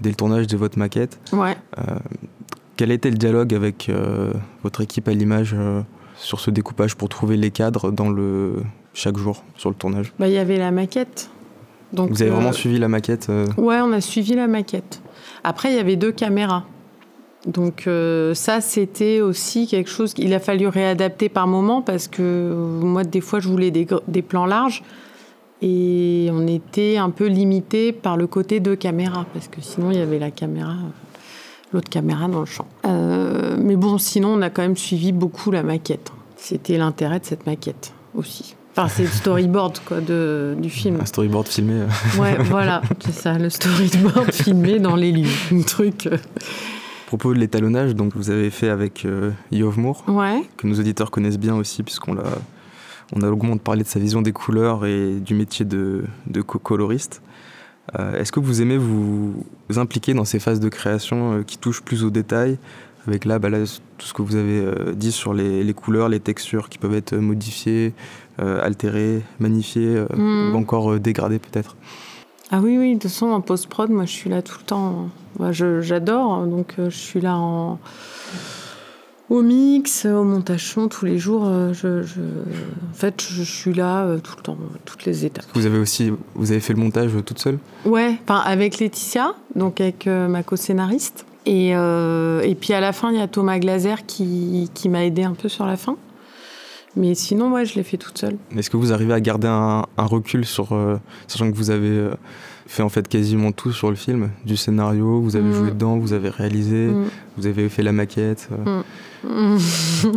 dès 0.00 0.10
le 0.10 0.14
tournage 0.14 0.46
de 0.46 0.56
votre 0.58 0.78
maquette. 0.78 1.18
Ouais. 1.32 1.56
Quel 2.78 2.90
était 2.92 3.10
le 3.10 3.16
dialogue 3.16 3.52
avec 3.54 3.90
votre 4.62 4.80
équipe 4.80 5.08
à 5.08 5.12
l'image 5.12 5.54
sur 6.16 6.40
ce 6.40 6.50
découpage 6.50 6.94
pour 6.94 7.08
trouver 7.08 7.36
les 7.36 7.50
cadres 7.50 7.90
dans 7.90 8.08
le 8.08 8.54
chaque 8.94 9.16
jour 9.16 9.44
sur 9.56 9.68
le 9.68 9.74
tournage? 9.74 10.14
Bah, 10.18 10.28
Il 10.28 10.34
y 10.34 10.38
avait 10.38 10.56
la 10.56 10.70
maquette. 10.70 11.28
Donc, 11.92 12.10
Vous 12.10 12.22
avez 12.22 12.30
vraiment 12.30 12.52
suivi 12.52 12.78
la 12.78 12.88
maquette 12.88 13.30
Ouais, 13.56 13.80
on 13.80 13.92
a 13.92 14.00
suivi 14.00 14.34
la 14.34 14.46
maquette. 14.46 15.02
Après, 15.44 15.70
il 15.70 15.76
y 15.76 15.80
avait 15.80 15.96
deux 15.96 16.12
caméras. 16.12 16.64
Donc 17.46 17.86
euh, 17.86 18.34
ça, 18.34 18.60
c'était 18.60 19.20
aussi 19.20 19.66
quelque 19.66 19.88
chose 19.88 20.12
qu'il 20.12 20.34
a 20.34 20.40
fallu 20.40 20.66
réadapter 20.66 21.28
par 21.28 21.46
moment 21.46 21.82
parce 21.82 22.08
que 22.08 22.52
moi, 22.82 23.04
des 23.04 23.20
fois, 23.20 23.40
je 23.40 23.48
voulais 23.48 23.70
des, 23.70 24.22
plans 24.22 24.46
larges 24.46 24.82
et 25.62 26.28
on 26.32 26.46
était 26.46 26.96
un 26.96 27.10
peu 27.10 27.26
limité 27.26 27.92
par 27.92 28.16
le 28.16 28.26
côté 28.26 28.60
de 28.60 28.74
caméra 28.74 29.24
parce 29.32 29.48
que 29.48 29.60
sinon, 29.60 29.90
il 29.92 29.98
y 29.98 30.00
avait 30.00 30.18
la 30.18 30.30
caméra, 30.30 30.74
l'autre 31.72 31.88
caméra 31.88 32.28
dans 32.28 32.40
le 32.40 32.46
champ. 32.46 32.66
Euh, 32.86 33.56
mais 33.58 33.76
bon, 33.76 33.98
sinon, 33.98 34.28
on 34.30 34.42
a 34.42 34.50
quand 34.50 34.62
même 34.62 34.76
suivi 34.76 35.12
beaucoup 35.12 35.50
la 35.50 35.62
maquette. 35.62 36.12
C'était 36.36 36.78
l'intérêt 36.78 37.20
de 37.20 37.24
cette 37.24 37.46
maquette 37.46 37.92
aussi. 38.14 38.54
Enfin, 38.76 38.88
c'est 38.88 39.02
le 39.02 39.08
storyboard 39.12 39.80
quoi, 39.84 40.00
de, 40.00 40.56
du 40.58 40.70
film. 40.70 40.98
Un 41.00 41.06
storyboard 41.06 41.48
filmé. 41.48 41.74
Euh. 41.74 42.20
ouais, 42.20 42.36
voilà, 42.44 42.82
c'est 43.00 43.12
ça, 43.12 43.38
le 43.38 43.50
storyboard 43.50 44.32
filmé 44.32 44.78
dans 44.78 44.96
les 44.96 45.12
livres. 45.12 45.36
Un 45.52 45.62
truc 45.62 46.08
propos 47.08 47.32
de 47.32 47.38
l'étalonnage, 47.38 47.94
donc 47.94 48.14
vous 48.14 48.28
avez 48.28 48.50
fait 48.50 48.68
avec 48.68 49.06
euh, 49.06 49.30
Yov 49.50 49.78
Moore, 49.78 50.04
que 50.58 50.66
nos 50.66 50.78
auditeurs 50.78 51.10
connaissent 51.10 51.38
bien 51.38 51.54
aussi, 51.54 51.82
puisqu'on 51.82 52.12
l'a, 52.12 52.24
on 53.16 53.22
a 53.22 53.26
longuement 53.26 53.56
parlé 53.56 53.82
de 53.82 53.88
sa 53.88 53.98
vision 53.98 54.20
des 54.20 54.32
couleurs 54.32 54.84
et 54.84 55.14
du 55.18 55.32
métier 55.32 55.64
de, 55.64 56.04
de 56.26 56.42
coloriste. 56.42 57.22
Euh, 57.98 58.20
est-ce 58.20 58.32
que 58.32 58.40
vous 58.40 58.60
aimez 58.60 58.76
vous, 58.76 59.44
impliquer 59.76 60.14
dans 60.14 60.24
ces 60.24 60.38
phases 60.38 60.60
de 60.60 60.68
création 60.68 61.32
euh, 61.32 61.42
qui 61.42 61.58
touchent 61.58 61.82
plus 61.82 62.04
aux 62.04 62.10
détails 62.10 62.58
avec 63.06 63.24
là, 63.24 63.38
bah 63.38 63.48
tout 63.50 64.06
ce 64.06 64.12
que 64.12 64.20
vous 64.20 64.36
avez 64.36 64.62
dit 64.94 65.12
sur 65.12 65.32
les, 65.32 65.72
couleurs, 65.72 66.10
les 66.10 66.20
textures 66.20 66.68
qui 66.68 66.76
peuvent 66.76 66.94
être 66.94 67.14
modifiées, 67.16 67.94
altérées, 68.36 69.22
magnifiées 69.40 70.04
mm. 70.14 70.52
ou 70.52 70.58
encore 70.58 71.00
dégradées 71.00 71.38
peut-être? 71.38 71.74
Ah 72.50 72.60
oui, 72.62 72.78
oui, 72.78 72.94
de 72.94 73.00
toute 73.00 73.10
façon, 73.10 73.26
en 73.26 73.42
post-prod, 73.42 73.90
moi, 73.90 74.06
je 74.06 74.12
suis 74.12 74.30
là 74.30 74.40
tout 74.40 74.56
le 74.58 74.64
temps. 74.64 75.10
j'adore, 75.50 76.32
hein, 76.32 76.46
donc 76.46 76.76
euh, 76.78 76.88
je 76.88 76.96
suis 76.96 77.20
là 77.20 77.36
en, 77.36 77.78
au 79.30 79.42
mix, 79.42 80.06
au 80.06 80.24
montage 80.24 80.66
son, 80.66 80.88
tous 80.88 81.04
les 81.04 81.18
jours. 81.18 81.44
Euh, 81.46 81.72
je, 81.72 82.00
en 82.00 82.94
fait, 82.94 83.22
je, 83.30 83.42
suis 83.42 83.72
là 83.72 84.04
euh, 84.04 84.18
tout 84.18 84.34
le 84.36 84.42
temps, 84.42 84.58
toutes 84.84 85.04
les 85.04 85.24
étapes. 85.24 85.44
Vous 85.54 85.66
avez 85.66 85.78
aussi, 85.78 86.12
vous 86.34 86.50
avez 86.50 86.60
fait 86.60 86.72
le 86.72 86.80
montage 86.80 87.10
toute 87.24 87.38
seule? 87.38 87.58
Ouais, 87.84 88.16
avec 88.28 88.78
Laetitia, 88.78 89.34
donc 89.54 89.80
avec 89.80 90.06
ma 90.06 90.42
co-scénariste. 90.42 91.24
Et, 91.46 91.70
et 91.70 92.54
puis 92.60 92.74
à 92.74 92.80
la 92.80 92.92
fin, 92.92 93.10
il 93.10 93.18
y 93.18 93.22
a 93.22 93.28
Thomas 93.28 93.58
Glaser 93.58 93.94
qui, 94.06 94.70
qui 94.74 94.88
m'a 94.88 95.04
aidé 95.04 95.22
un 95.24 95.34
peu 95.34 95.48
sur 95.48 95.64
la 95.64 95.76
fin. 95.76 95.96
Mais 96.98 97.14
sinon, 97.14 97.52
ouais, 97.52 97.64
je 97.64 97.76
l'ai 97.76 97.84
fait 97.84 97.96
toute 97.96 98.18
seule. 98.18 98.36
Est-ce 98.56 98.70
que 98.70 98.76
vous 98.76 98.92
arrivez 98.92 99.12
à 99.12 99.20
garder 99.20 99.46
un, 99.46 99.84
recul 99.96 100.44
sur, 100.44 100.72
euh, 100.72 100.96
sachant 101.28 101.50
que 101.50 101.56
vous 101.56 101.70
avez 101.70 101.90
euh, 101.90 102.14
fait 102.68 102.82
en 102.82 102.88
fait 102.88 103.08
quasiment 103.08 103.50
tout 103.50 103.72
sur 103.72 103.90
le 103.90 103.96
film, 103.96 104.30
du 104.44 104.56
scénario, 104.56 105.20
vous 105.20 105.36
avez 105.36 105.52
joué 105.52 105.70
mm. 105.70 105.74
dedans, 105.74 105.98
vous 105.98 106.12
avez 106.12 106.28
réalisé, 106.28 106.88
mm. 106.88 107.06
vous 107.36 107.46
avez 107.46 107.68
fait 107.68 107.82
la 107.82 107.92
maquette. 107.92 108.48
Euh. 108.52 108.82
Mm. 109.24 109.58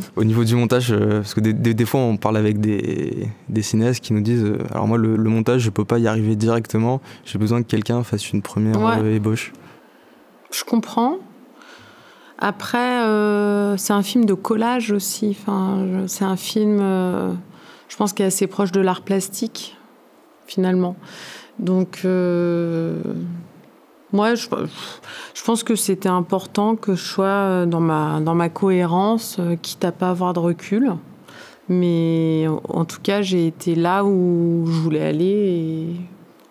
Au 0.17 0.23
niveau 0.23 0.43
du 0.43 0.55
montage, 0.55 0.93
parce 0.95 1.33
que 1.33 1.39
des, 1.39 1.85
fois 1.85 2.01
on 2.01 2.17
parle 2.17 2.37
avec 2.37 2.59
des, 2.59 3.27
des 3.49 3.61
cinéastes 3.61 4.03
qui 4.03 4.13
nous 4.13 4.21
disent, 4.21 4.53
alors 4.69 4.87
moi 4.87 4.97
le, 4.97 5.17
montage 5.17 5.61
je 5.61 5.69
peux 5.69 5.85
pas 5.85 5.97
y 5.97 6.07
arriver 6.07 6.35
directement, 6.35 7.01
j'ai 7.25 7.39
besoin 7.39 7.63
que 7.63 7.67
quelqu'un 7.67 8.03
fasse 8.03 8.31
une 8.31 8.41
première 8.41 9.03
ébauche. 9.05 9.53
Je 10.51 10.63
comprends. 10.65 11.17
Après, 12.37 13.03
euh, 13.03 13.77
c'est 13.77 13.93
un 13.93 14.01
film 14.01 14.25
de 14.25 14.33
collage 14.33 14.91
aussi. 14.91 15.37
Enfin, 15.39 16.05
c'est 16.07 16.25
un 16.25 16.35
film, 16.35 16.79
euh, 16.81 17.31
je 17.87 17.95
pense, 17.95 18.13
qui 18.13 18.23
est 18.23 18.25
assez 18.25 18.47
proche 18.47 18.71
de 18.71 18.81
l'art 18.81 19.03
plastique, 19.03 19.77
finalement. 20.47 20.95
Donc, 21.62 22.02
euh, 22.04 23.02
moi, 24.12 24.36
je, 24.36 24.47
pense 25.45 25.63
que 25.63 25.76
c'était 25.76 26.10
important 26.10 26.76
que 26.76 26.95
je 26.95 27.04
sois 27.04 27.65
dans 27.65 27.80
ma, 27.80 28.19
dans 28.19 28.36
ma 28.36 28.50
cohérence, 28.50 29.39
quitte 29.62 29.86
à 29.86 29.91
pas 29.91 30.10
avoir 30.10 30.34
de 30.34 30.39
recul. 30.39 30.91
Mais 31.69 32.47
en 32.67 32.84
tout 32.84 33.00
cas, 33.02 33.21
j'ai 33.21 33.47
été 33.47 33.76
là 33.76 34.04
où 34.04 34.65
je 34.65 34.80
voulais 34.80 35.04
aller 35.04 35.26
et 35.26 35.95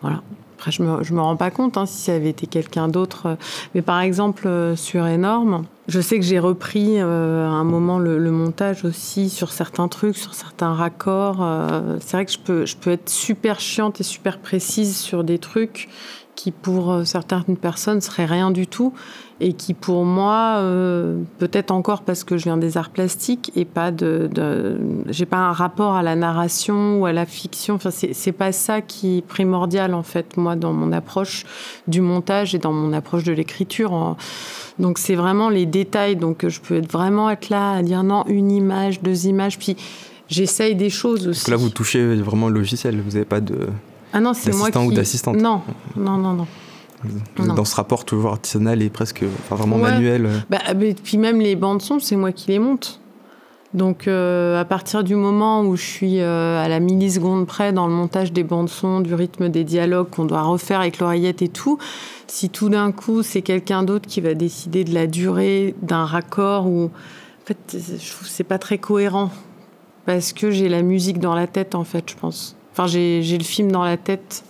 voilà. 0.01 0.23
Après, 0.61 0.73
je 0.73 0.83
me, 0.83 1.03
me 1.15 1.21
rends 1.23 1.37
pas 1.37 1.51
compte 1.51 1.79
hein, 1.79 1.87
si 1.87 2.03
ça 2.03 2.13
avait 2.13 2.29
été 2.29 2.47
quelqu'un 2.47 2.89
d'autre. 2.89 3.39
Mais 3.75 3.81
par 3.81 4.03
exemple, 4.03 4.47
euh, 4.47 4.77
sur 4.77 5.07
Énorme, 5.07 5.65
je 5.89 6.03
sais 6.03 6.19
que 6.19 6.25
j'ai 6.27 6.39
repris 6.39 7.01
euh, 7.01 7.47
à 7.47 7.53
un 7.53 7.65
moment 7.65 7.99
le, 7.99 8.31
montage 8.31 8.85
aussi 8.85 9.31
sur 9.31 9.53
certains 9.53 9.89
trucs, 9.89 10.19
sur 10.19 10.35
certains 10.35 10.75
raccords. 10.75 11.39
Euh, 11.41 11.97
c'est 12.01 12.19
vrai 12.19 12.27
que 12.27 12.33
je 12.33 12.39
peux, 12.39 12.67
je 12.67 12.77
peux 12.77 12.91
être 12.91 13.09
super 13.09 13.59
chiante 13.59 14.03
et 14.03 14.05
super 14.05 14.39
précise 14.39 14.99
sur 14.99 15.25
des 15.25 15.39
trucs 15.39 15.89
qui 16.41 16.53
pour 16.53 16.91
euh, 16.91 17.05
certaines 17.05 17.59
personnes 17.61 18.01
serait 18.01 18.25
rien 18.25 18.51
du 18.51 18.67
tout 18.67 18.95
et 19.41 19.53
qui 19.53 19.75
pour 19.75 20.07
moi 20.07 20.57
euh, 20.57 21.19
peut-être 21.39 21.71
encore 21.71 22.01
parce 22.01 22.25
que 22.25 22.39
je 22.39 22.45
viens 22.45 22.57
des 22.57 22.79
arts 22.79 22.89
plastiques 22.89 23.53
et 23.57 23.67
pas 23.67 23.91
de, 23.91 24.31
j'ai 25.09 25.27
pas 25.27 25.37
un 25.37 25.53
rapport 25.53 25.97
à 25.97 26.03
la 26.03 26.17
narration 26.17 26.99
ou 26.99 27.05
à 27.05 27.13
la 27.13 27.27
fiction 27.27 27.75
enfin 27.75 27.91
c'est 27.91 28.33
pas 28.33 28.53
ça 28.53 28.81
qui 28.81 29.19
est 29.19 29.23
primordial 29.23 29.93
en 29.93 30.03
fait 30.03 30.39
moi 30.39 30.57
dans 30.57 30.73
mon 30.73 30.93
approche 30.93 31.45
du 31.89 32.01
montage 32.01 32.55
et 32.55 32.59
dans 32.59 32.73
mon 32.73 32.95
approche 32.95 33.25
de 33.25 33.33
l'écriture 33.33 34.17
donc 34.79 34.97
c'est 34.97 35.17
vraiment 35.17 35.51
les 35.51 35.67
détails 35.67 36.17
donc 36.17 36.49
je 36.49 36.59
peux 36.59 36.77
être 36.77 36.91
vraiment 36.91 37.29
être 37.29 37.51
là 37.51 37.73
à 37.73 37.83
dire 37.83 38.03
non 38.03 38.25
une 38.29 38.51
image 38.51 39.03
deux 39.03 39.27
images 39.27 39.59
puis 39.59 39.77
j'essaye 40.31 40.75
des 40.75 40.91
choses 40.91 41.29
aussi. 41.29 41.45
Que 41.45 41.51
là, 41.51 41.57
vous 41.57 41.71
touchez 41.71 42.15
vraiment 42.17 42.49
le 42.49 42.55
logiciel, 42.55 42.99
vous 43.01 43.13
n'avez 43.13 43.25
pas 43.25 43.41
de. 43.41 43.67
Ah 44.13 44.21
non, 44.21 44.35
c'est 44.35 44.55
moi 44.55 44.71
qui... 44.71 44.79
ou 44.79 44.93
d'assistante 44.93 45.37
Non, 45.37 45.63
non, 45.97 46.17
non, 46.17 46.35
non. 46.35 46.47
Dans 47.37 47.65
ce 47.65 47.77
rapport 47.77 48.05
toujours 48.05 48.33
artisanal 48.33 48.83
et 48.83 48.91
presque 48.91 49.25
vraiment 49.49 49.79
manuel. 49.79 50.29
Bah, 50.51 50.59
puis 51.03 51.17
même 51.17 51.41
les 51.41 51.57
bandes 51.57 51.81
son, 51.81 51.99
c'est 51.99 52.17
moi 52.17 52.33
qui 52.33 52.51
les 52.51 52.59
monte. 52.59 53.01
Donc 53.73 54.09
euh, 54.09 54.61
à 54.61 54.65
partir 54.65 55.05
du 55.05 55.15
moment 55.15 55.63
où 55.63 55.77
je 55.77 55.83
suis 55.83 56.21
euh, 56.21 56.63
à 56.63 56.69
la 56.69 56.81
milliseconde 56.81 57.47
près 57.47 57.73
dans 57.73 57.87
le 57.87 57.93
montage 57.93 58.33
des 58.33 58.43
bandes 58.43 58.69
son, 58.69 59.01
du 59.01 59.15
rythme 59.15 59.49
des 59.49 59.63
dialogues 59.63 60.11
qu'on 60.11 60.25
doit 60.25 60.43
refaire 60.43 60.81
avec 60.81 60.99
l'oreillette 60.99 61.41
et 61.41 61.49
tout, 61.49 61.79
si 62.27 62.51
tout 62.51 62.69
d'un 62.69 62.91
coup 62.91 63.23
c'est 63.23 63.43
quelqu'un 63.43 63.85
d'autre 63.85 64.09
qui 64.09 64.21
va 64.21 64.35
décider 64.35 64.83
de 64.83 64.93
la 64.93 65.07
durée 65.07 65.77
d'un 65.83 66.05
raccord 66.05 66.67
ou 66.67 66.87
en 66.87 67.47
fait 67.47 67.77
je 67.77 68.11
trouve 68.11 68.27
c'est 68.27 68.43
pas 68.43 68.59
très 68.59 68.79
cohérent 68.79 69.31
parce 70.05 70.33
que 70.33 70.51
j'ai 70.51 70.69
la 70.69 70.83
musique 70.83 71.21
dans 71.21 71.37
la 71.37 71.47
tête 71.47 71.77
en 71.77 71.85
fait 71.85 72.11
je 72.11 72.17
pense. 72.17 72.57
Enfin, 72.73 72.87
j'ai 72.87 73.21
le 73.39 73.45
film 73.45 73.71
dans 73.71 73.85
la 73.85 73.97
tête. 73.97 74.45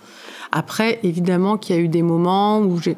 Après, 0.52 0.98
évidemment 1.02 1.56
qu'il 1.56 1.76
y 1.76 1.78
a 1.78 1.83
eu 1.83 1.88
des 1.88 2.02
moments 2.02 2.61
où 2.61 2.80
j'ai 2.80 2.96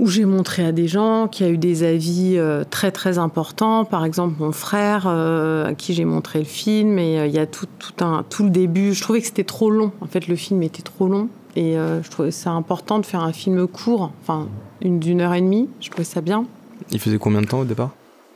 où 0.00 0.08
j'ai 0.08 0.24
montré 0.24 0.64
à 0.64 0.72
des 0.72 0.88
gens, 0.88 1.28
qui 1.28 1.44
a 1.44 1.48
eu 1.48 1.58
des 1.58 1.84
avis 1.84 2.34
euh, 2.36 2.64
très 2.68 2.90
très 2.90 3.18
importants. 3.18 3.84
Par 3.84 4.04
exemple, 4.04 4.34
mon 4.40 4.52
frère, 4.52 5.04
euh, 5.06 5.66
à 5.66 5.74
qui 5.74 5.94
j'ai 5.94 6.04
montré 6.04 6.40
le 6.40 6.44
film, 6.44 6.98
et 6.98 7.20
euh, 7.20 7.26
il 7.26 7.32
y 7.32 7.38
a 7.38 7.46
tout, 7.46 7.66
tout, 7.78 8.04
un, 8.04 8.24
tout 8.28 8.42
le 8.42 8.50
début. 8.50 8.92
Je 8.92 9.02
trouvais 9.02 9.20
que 9.20 9.26
c'était 9.26 9.44
trop 9.44 9.70
long. 9.70 9.92
En 10.00 10.06
fait, 10.06 10.26
le 10.26 10.36
film 10.36 10.62
était 10.62 10.82
trop 10.82 11.06
long. 11.06 11.28
Et 11.56 11.74
je 11.74 12.10
trouvais 12.10 12.32
c'est 12.32 12.48
important 12.48 12.98
de 12.98 13.06
faire 13.06 13.20
un 13.20 13.32
film 13.32 13.68
court, 13.68 14.10
enfin, 14.22 14.48
une 14.82 14.98
d'une 14.98 15.20
heure 15.20 15.34
et 15.34 15.40
demie. 15.40 15.68
Je 15.80 15.88
trouvais 15.88 16.02
ça 16.02 16.20
bien. 16.20 16.46
Il 16.90 16.98
faisait 16.98 17.18
combien 17.18 17.42
de 17.42 17.46
temps 17.46 17.60
au 17.60 17.64
départ? 17.64 17.90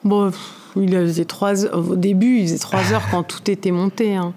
Bon, 0.08 0.30
il 0.74 0.90
faisait 0.90 1.26
trois 1.26 1.66
heures. 1.66 1.90
Au 1.90 1.96
début, 1.96 2.38
il 2.38 2.46
faisait 2.46 2.58
trois 2.58 2.92
heures 2.94 3.04
quand 3.10 3.22
tout 3.24 3.50
était 3.50 3.72
monté. 3.72 4.16
Hein. 4.16 4.32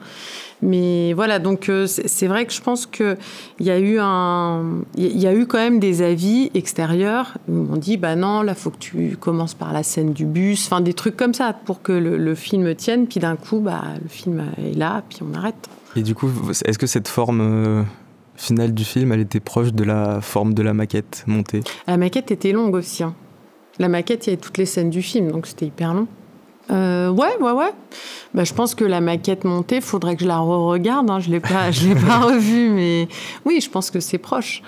Mais 0.61 1.13
voilà, 1.13 1.39
donc 1.39 1.69
euh, 1.69 1.87
c'est 1.87 2.27
vrai 2.27 2.45
que 2.45 2.51
je 2.51 2.61
pense 2.61 2.85
qu'il 2.85 3.17
y 3.61 3.71
a 3.71 3.79
eu 3.79 3.97
un, 3.99 4.63
il 4.95 5.17
y 5.17 5.25
a 5.25 5.33
eu 5.33 5.47
quand 5.47 5.57
même 5.57 5.79
des 5.79 6.01
avis 6.01 6.51
extérieurs 6.53 7.37
où 7.47 7.67
on 7.71 7.77
dit 7.77 7.97
bah 7.97 8.15
non, 8.15 8.43
là 8.43 8.53
faut 8.53 8.69
que 8.69 8.77
tu 8.77 9.17
commences 9.17 9.55
par 9.55 9.73
la 9.73 9.81
scène 9.81 10.13
du 10.13 10.25
bus, 10.25 10.67
enfin 10.67 10.81
des 10.81 10.93
trucs 10.93 11.17
comme 11.17 11.33
ça 11.33 11.53
pour 11.53 11.81
que 11.81 11.93
le, 11.93 12.35
film 12.35 12.75
tienne. 12.75 13.07
Puis 13.07 13.21
d'un 13.21 13.37
coup, 13.37 13.59
bah 13.59 13.81
le 14.01 14.09
film 14.09 14.43
est 14.57 14.77
là, 14.77 15.03
puis 15.09 15.19
on 15.23 15.33
arrête. 15.33 15.69
Et 15.95 16.03
du 16.03 16.15
coup, 16.15 16.29
est-ce 16.65 16.77
que 16.77 16.87
cette 16.87 17.07
forme 17.07 17.41
euh, 17.41 17.83
finale 18.35 18.73
du 18.73 18.83
film, 18.83 19.13
elle 19.13 19.21
était 19.21 19.39
proche 19.39 19.73
de 19.73 19.83
la 19.85 20.19
forme 20.21 20.53
de 20.53 20.61
la 20.63 20.73
maquette 20.73 21.23
montée? 21.27 21.61
La 21.87 21.97
maquette 21.97 22.29
était 22.29 22.51
longue 22.51 22.75
aussi. 22.75 23.03
Hein. 23.03 23.15
La 23.79 23.87
maquette, 23.87 24.27
il 24.27 24.31
y 24.31 24.33
avait 24.33 24.41
toutes 24.41 24.57
les 24.57 24.65
scènes 24.65 24.89
du 24.89 25.01
film, 25.01 25.31
donc 25.31 25.47
c'était 25.47 25.65
hyper 25.65 25.93
long. 25.93 26.07
Euh, 26.71 27.09
ouais, 27.09 27.35
ouais, 27.39 27.51
ouais. 27.51 27.71
Bah, 28.33 28.43
je 28.43 28.53
pense 28.53 28.75
que 28.75 28.85
la 28.85 29.01
maquette 29.01 29.43
montée, 29.43 29.81
faudrait 29.81 30.15
que 30.15 30.23
je 30.23 30.27
la 30.27 30.39
re-regarde. 30.39 31.09
Hein. 31.09 31.19
Je 31.19 31.29
l'ai 31.29 31.39
pas, 31.39 31.69
pas 32.07 32.19
revue, 32.21 32.69
mais 32.69 33.07
oui, 33.45 33.59
je 33.61 33.69
pense 33.69 33.91
que 33.91 33.99
c'est 33.99 34.17
proche. 34.17 34.61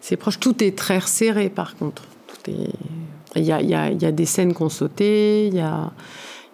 C'est 0.00 0.16
proche. 0.16 0.38
Tout 0.40 0.62
est 0.62 0.76
très 0.76 0.98
resserré, 0.98 1.48
par 1.48 1.76
contre. 1.76 2.04
Il 3.36 3.42
y 3.42 3.52
a, 3.52 3.60
y, 3.60 3.74
a, 3.74 3.90
y 3.90 4.04
a, 4.06 4.12
des 4.12 4.24
scènes 4.24 4.54
qu'on 4.54 4.70
sautait, 4.70 5.48
il 5.48 5.54
y 5.54 5.60
a, 5.60 5.92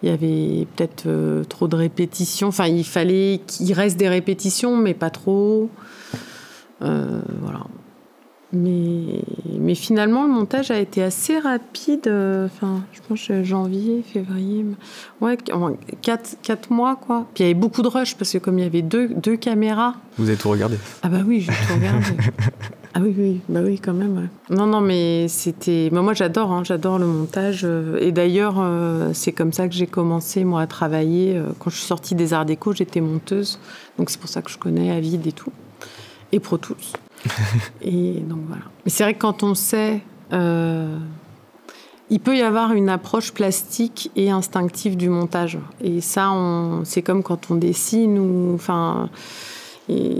il 0.03 0.09
y 0.09 0.11
avait 0.11 0.67
peut-être 0.75 1.43
trop 1.47 1.67
de 1.67 1.75
répétitions. 1.75 2.49
Enfin, 2.49 2.67
il 2.67 2.83
fallait 2.83 3.41
qu'il 3.47 3.71
reste 3.73 3.97
des 3.97 4.09
répétitions, 4.09 4.75
mais 4.75 4.93
pas 4.93 5.09
trop. 5.09 5.69
voilà. 6.81 7.61
Mais, 8.53 9.23
mais 9.59 9.75
finalement, 9.75 10.23
le 10.23 10.29
montage 10.29 10.71
a 10.71 10.79
été 10.79 11.03
assez 11.03 11.37
rapide. 11.37 12.07
Euh, 12.07 12.45
enfin, 12.45 12.81
je 12.93 13.01
pense 13.07 13.43
janvier, 13.43 14.03
février. 14.03 14.65
Ouais, 15.19 15.37
quatre, 16.01 16.37
quatre 16.41 16.71
mois, 16.71 16.95
quoi. 16.95 17.27
Puis 17.33 17.43
il 17.43 17.47
y 17.47 17.49
avait 17.49 17.59
beaucoup 17.59 17.81
de 17.81 17.89
rush 17.89 18.15
parce 18.15 18.31
que 18.31 18.37
comme 18.37 18.57
il 18.57 18.63
y 18.63 18.67
avait 18.67 18.81
deux, 18.81 19.09
deux 19.09 19.35
caméras. 19.35 19.95
Vous 20.17 20.29
avez 20.29 20.37
tout 20.37 20.49
regardé 20.49 20.77
Ah, 21.03 21.09
bah 21.09 21.19
oui, 21.25 21.41
j'ai 21.41 21.51
tout 21.51 21.73
regardé. 21.73 22.05
ah 22.93 22.99
oui, 23.01 23.13
oui, 23.17 23.41
bah 23.49 23.59
oui, 23.65 23.79
quand 23.79 23.93
même. 23.93 24.17
Ouais. 24.17 24.55
Non, 24.55 24.65
non, 24.65 24.79
mais 24.79 25.27
c'était. 25.27 25.89
moi, 25.91 26.13
j'adore, 26.13 26.53
hein, 26.53 26.63
j'adore 26.63 26.99
le 26.99 27.05
montage. 27.05 27.63
Euh, 27.65 27.97
et 27.99 28.13
d'ailleurs, 28.13 28.55
euh, 28.59 29.11
c'est 29.13 29.33
comme 29.33 29.51
ça 29.51 29.67
que 29.67 29.73
j'ai 29.73 29.87
commencé, 29.87 30.45
moi, 30.45 30.61
à 30.61 30.67
travailler. 30.67 31.41
Quand 31.59 31.69
je 31.69 31.75
suis 31.75 31.85
sortie 31.85 32.15
des 32.15 32.33
Arts 32.33 32.45
Déco, 32.45 32.73
j'étais 32.73 33.01
monteuse. 33.01 33.59
Donc 33.97 34.09
c'est 34.09 34.19
pour 34.19 34.29
ça 34.29 34.41
que 34.41 34.49
je 34.49 34.57
connais 34.57 34.89
Avid 34.89 35.27
et 35.27 35.33
tout. 35.33 35.51
Et 36.31 36.39
Pro 36.39 36.57
Tools. 36.57 36.77
Et 37.81 38.13
donc 38.21 38.39
voilà. 38.47 38.63
Mais 38.85 38.91
c'est 38.91 39.03
vrai 39.03 39.13
que 39.13 39.19
quand 39.19 39.43
on 39.43 39.55
sait, 39.55 40.01
euh, 40.33 40.97
il 42.09 42.19
peut 42.19 42.37
y 42.37 42.41
avoir 42.41 42.73
une 42.73 42.89
approche 42.89 43.33
plastique 43.33 44.11
et 44.15 44.29
instinctive 44.29 44.95
du 44.97 45.09
montage. 45.09 45.57
Et 45.81 46.01
ça, 46.01 46.31
c'est 46.83 47.01
comme 47.01 47.23
quand 47.23 47.51
on 47.51 47.55
dessine 47.55 48.17
ou, 48.17 48.53
enfin, 48.55 49.09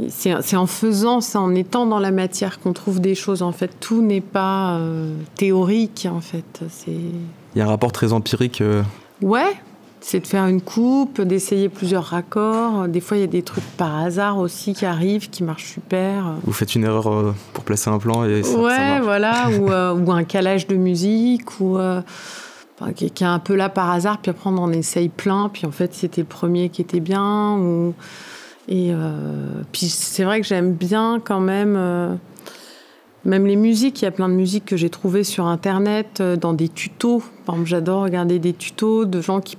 c'est 0.10 0.56
en 0.56 0.68
faisant, 0.68 1.22
c'est 1.22 1.38
en 1.38 1.54
étant 1.54 1.86
dans 1.86 2.00
la 2.00 2.12
matière 2.12 2.60
qu'on 2.60 2.74
trouve 2.74 3.02
des 3.02 3.16
choses. 3.16 3.42
En 3.42 3.52
fait, 3.52 3.72
tout 3.80 4.02
n'est 4.02 4.22
pas 4.22 4.78
euh, 4.78 5.14
théorique. 5.36 6.08
En 6.12 6.22
fait, 6.22 6.64
c'est. 6.70 6.92
Il 6.92 7.60
y 7.60 7.62
a 7.62 7.66
un 7.66 7.70
rapport 7.70 7.92
très 7.92 8.14
empirique. 8.14 8.62
Euh, 8.62 8.84
ouais, 9.22 9.56
c'est 10.00 10.20
de 10.20 10.28
faire 10.28 10.46
une 10.46 10.62
coupe, 10.62 11.22
d'essayer 11.22 11.70
plusieurs 11.70 12.04
raccords. 12.04 12.88
Des 12.88 13.02
fois, 13.02 13.18
il 13.18 13.22
y 13.22 13.24
a 13.24 13.28
des 13.28 13.42
trucs 13.42 13.64
par 13.78 13.96
hasard 13.98 14.38
aussi 14.38 14.74
qui 14.74 14.86
arrivent, 14.86 15.30
qui 15.30 15.44
marchent 15.44 15.74
super. 15.74 16.36
Vous 16.44 16.54
faites 16.54 16.76
une 16.76 16.84
erreur 16.84 17.08
euh, 17.08 17.36
pour 17.54 17.64
placer 17.64 17.90
un 17.90 17.98
plan 17.98 18.24
et 18.24 18.44
ça, 18.44 18.58
ouais, 18.58 19.00
voilà, 19.02 19.48
euh, 19.50 19.94
ou, 19.94 20.12
un 20.12 20.24
calage 20.24 20.68
de 20.68 20.76
musique, 20.76 21.60
ou 21.60 21.78
euh, 21.78 22.02
qui, 22.96 23.06
est 23.06 23.24
un 23.24 23.40
peu 23.40 23.56
là 23.56 23.70
par 23.70 23.90
hasard, 23.90 24.20
puis 24.20 24.30
après 24.30 24.50
on 24.50 24.58
en 24.58 24.72
essaye 24.72 25.10
plein, 25.10 25.50
puis 25.50 25.66
en 25.66 25.72
fait 25.72 25.94
c'était 25.94 26.22
le 26.22 26.28
premier 26.28 26.70
qui 26.70 26.82
était 26.82 27.00
bien. 27.00 27.58
Ou... 27.58 27.94
Et 28.70 28.92
puis 29.72 29.88
c'est 29.88 30.26
vrai 30.26 30.42
que 30.42 30.46
j'aime 30.46 30.74
bien 30.74 31.22
quand 31.24 31.40
même 31.40 32.20
même 33.28 33.46
les 33.46 33.58
musiques, 33.58 34.02
il 34.02 34.06
y 34.06 34.08
a 34.08 34.12
plein 34.12 34.30
de 34.30 34.34
musiques 34.34 34.64
que 34.64 34.78
j'ai 34.78 34.90
trouvées 34.90 35.26
sur 35.26 35.48
Internet, 35.48 36.22
euh, 36.22 36.38
dans 36.38 36.54
des 36.54 36.70
tutos. 36.70 37.22
Par 37.46 37.56
exemple, 37.56 37.70
j'adore 37.70 38.04
regarder 38.04 38.40
des 38.40 38.54
tutos 38.54 39.04
de 39.04 39.20
gens 39.20 39.42
qui 39.42 39.58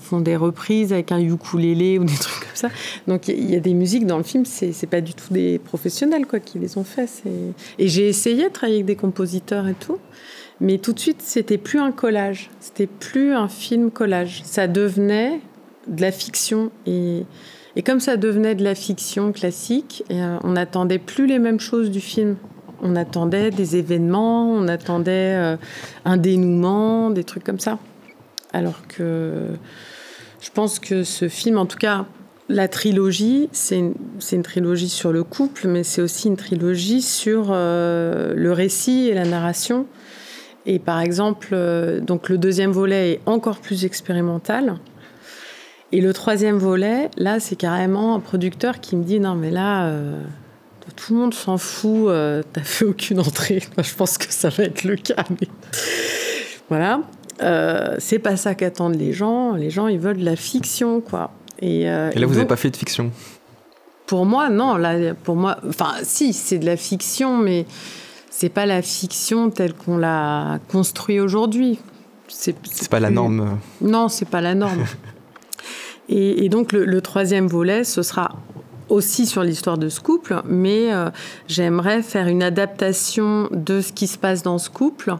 font 0.00 0.20
des 0.20 0.36
reprises 0.36 0.92
avec 0.92 1.10
un 1.10 1.18
ukulélé 1.18 1.98
ou 1.98 2.04
des 2.04 2.14
trucs 2.20 2.44
comme 2.44 2.54
ça. 2.54 2.68
Donc 3.08 3.26
il 3.26 3.50
y 3.50 3.56
a 3.56 3.60
des 3.60 3.74
musiques 3.74 4.06
dans 4.06 4.18
le 4.18 4.22
film, 4.22 4.44
c'est 4.44 4.86
pas 4.86 5.00
du 5.00 5.14
tout 5.14 5.32
des 5.34 5.58
professionnels 5.58 6.26
quoi, 6.26 6.38
qui 6.38 6.60
les 6.60 6.78
ont 6.78 6.84
fait. 6.84 7.08
Et 7.80 7.88
j'ai 7.88 8.08
essayé 8.08 8.44
de 8.44 8.52
travailler 8.52 8.78
avec 8.78 8.86
des 8.86 8.96
compositeurs 8.96 9.66
et 9.66 9.74
tout. 9.74 9.98
Mais 10.60 10.78
tout 10.78 10.92
de 10.92 11.00
suite, 11.00 11.20
c'était 11.20 11.58
plus 11.58 11.80
un 11.80 11.90
collage, 11.90 12.50
c'était 12.60 12.86
plus 12.86 13.32
un 13.32 13.48
film 13.48 13.90
collage. 13.90 14.42
Ça 14.44 14.68
devenait 14.68 15.40
de 15.88 16.02
la 16.02 16.12
fiction 16.12 16.70
et, 16.86 17.24
et 17.74 17.82
comme 17.82 17.98
ça 17.98 18.16
devenait 18.16 18.54
de 18.54 18.62
la 18.62 18.76
fiction 18.76 19.32
classique, 19.32 20.04
euh, 20.12 20.38
on 20.44 20.50
n'attendait 20.50 20.98
plus 20.98 21.26
les 21.26 21.40
mêmes 21.40 21.60
choses 21.60 21.90
du 21.90 22.00
film. 22.00 22.36
On 22.80 22.96
attendait 22.96 23.50
des 23.50 23.76
événements, 23.76 24.50
on 24.50 24.68
attendait 24.68 25.34
euh, 25.34 25.56
un 26.04 26.16
dénouement, 26.16 27.10
des 27.10 27.24
trucs 27.24 27.44
comme 27.44 27.58
ça. 27.58 27.78
Alors 28.52 28.86
que 28.86 29.46
je 30.40 30.50
pense 30.50 30.78
que 30.78 31.02
ce 31.02 31.28
film, 31.28 31.58
en 31.58 31.66
tout 31.66 31.78
cas, 31.78 32.06
la 32.48 32.68
trilogie, 32.68 33.48
c'est 33.52 33.78
une, 33.78 34.42
trilogie 34.42 34.88
sur 34.88 35.12
le 35.12 35.22
couple, 35.22 35.68
mais 35.68 35.82
c'est 35.82 36.00
aussi 36.00 36.28
une 36.28 36.36
trilogie 36.36 37.02
sur 37.02 37.48
euh, 37.50 38.32
le 38.34 38.52
récit 38.52 39.08
et 39.08 39.14
la 39.14 39.24
narration. 39.24 39.86
Et 40.64 40.78
par 40.78 41.00
exemple, 41.00 41.48
euh, 41.52 42.00
donc 42.00 42.28
le 42.28 42.38
deuxième 42.38 42.70
volet 42.70 43.12
est 43.12 43.20
encore 43.26 43.58
plus 43.58 43.84
expérimental. 43.84 44.76
Et 45.92 46.00
le 46.00 46.12
troisième 46.12 46.58
volet, 46.58 47.10
là, 47.16 47.40
c'est 47.40 47.56
carrément 47.56 48.14
un 48.14 48.20
producteur 48.20 48.80
qui 48.80 48.96
me 48.96 49.04
dit 49.04 49.20
non, 49.20 49.34
mais 49.34 49.50
là, 49.50 49.90
tout 50.96 51.14
le 51.14 51.20
monde 51.20 51.34
s'en 51.34 51.58
fout, 51.58 52.08
euh, 52.08 52.42
t'as 52.52 52.62
fait 52.62 52.84
aucune 52.84 53.20
entrée. 53.20 53.62
Je 53.82 53.94
pense 53.94 54.18
que 54.18 54.32
ça 54.32 54.48
va 54.48 54.64
être 54.64 54.84
le 54.84 54.96
cas. 54.96 55.24
Voilà. 56.68 57.00
Euh, 57.42 57.94
c'est 57.98 58.18
pas 58.18 58.36
ça 58.36 58.54
qu'attendent 58.54 58.96
les 58.96 59.12
gens. 59.12 59.54
Les 59.54 59.70
gens, 59.70 59.86
ils 59.88 59.98
veulent 59.98 60.18
de 60.18 60.24
la 60.24 60.36
fiction, 60.36 61.00
quoi. 61.00 61.30
Et, 61.60 61.88
euh, 61.88 62.10
là, 62.14 62.26
vous 62.26 62.34
n'avez 62.34 62.46
pas 62.46 62.56
fait 62.56 62.70
de 62.70 62.76
fiction? 62.76 63.10
Pour 64.06 64.26
moi, 64.26 64.48
non. 64.48 64.76
Là, 64.76 65.14
pour 65.14 65.36
moi, 65.36 65.58
enfin, 65.68 65.94
si, 66.02 66.32
c'est 66.32 66.58
de 66.58 66.66
la 66.66 66.76
fiction, 66.76 67.36
mais 67.38 67.66
c'est 68.30 68.48
pas 68.48 68.66
la 68.66 68.82
fiction 68.82 69.50
telle 69.50 69.74
qu'on 69.74 69.98
l'a 69.98 70.58
construit 70.68 71.20
aujourd'hui. 71.20 71.78
C'est 72.28 72.54
pas 72.90 73.00
la 73.00 73.10
norme. 73.10 73.58
Non, 73.80 74.08
c'est 74.08 74.28
pas 74.28 74.40
la 74.40 74.54
norme. 74.54 74.84
et, 76.08 76.48
donc, 76.48 76.72
le, 76.72 77.00
troisième 77.00 77.46
volet, 77.46 77.84
ce 77.84 78.02
sera 78.02 78.36
aussi 78.88 79.26
sur 79.26 79.42
l'histoire 79.42 79.78
de 79.78 79.88
ce 79.88 80.00
couple, 80.00 80.42
mais 80.46 80.92
euh, 80.92 81.10
j'aimerais 81.46 82.02
faire 82.02 82.28
une 82.28 82.42
adaptation 82.42 83.48
de 83.52 83.80
ce 83.80 83.92
qui 83.92 84.06
se 84.06 84.18
passe 84.18 84.42
dans 84.42 84.58
ce 84.58 84.70
couple. 84.70 85.14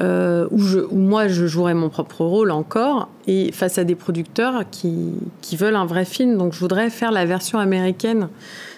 Euh, 0.00 0.46
où, 0.52 0.60
je, 0.60 0.78
où, 0.78 0.96
moi 0.96 1.26
je 1.26 1.48
jouerais 1.48 1.74
mon 1.74 1.88
propre 1.88 2.24
rôle 2.24 2.52
encore, 2.52 3.08
et 3.26 3.50
face 3.50 3.78
à 3.78 3.84
des 3.84 3.96
producteurs 3.96 4.62
qui, 4.70 5.14
qui, 5.40 5.56
veulent 5.56 5.74
un 5.74 5.86
vrai 5.86 6.04
film. 6.04 6.38
Donc 6.38 6.52
je 6.52 6.60
voudrais 6.60 6.88
faire 6.88 7.10
la 7.10 7.24
version 7.24 7.58
américaine 7.58 8.28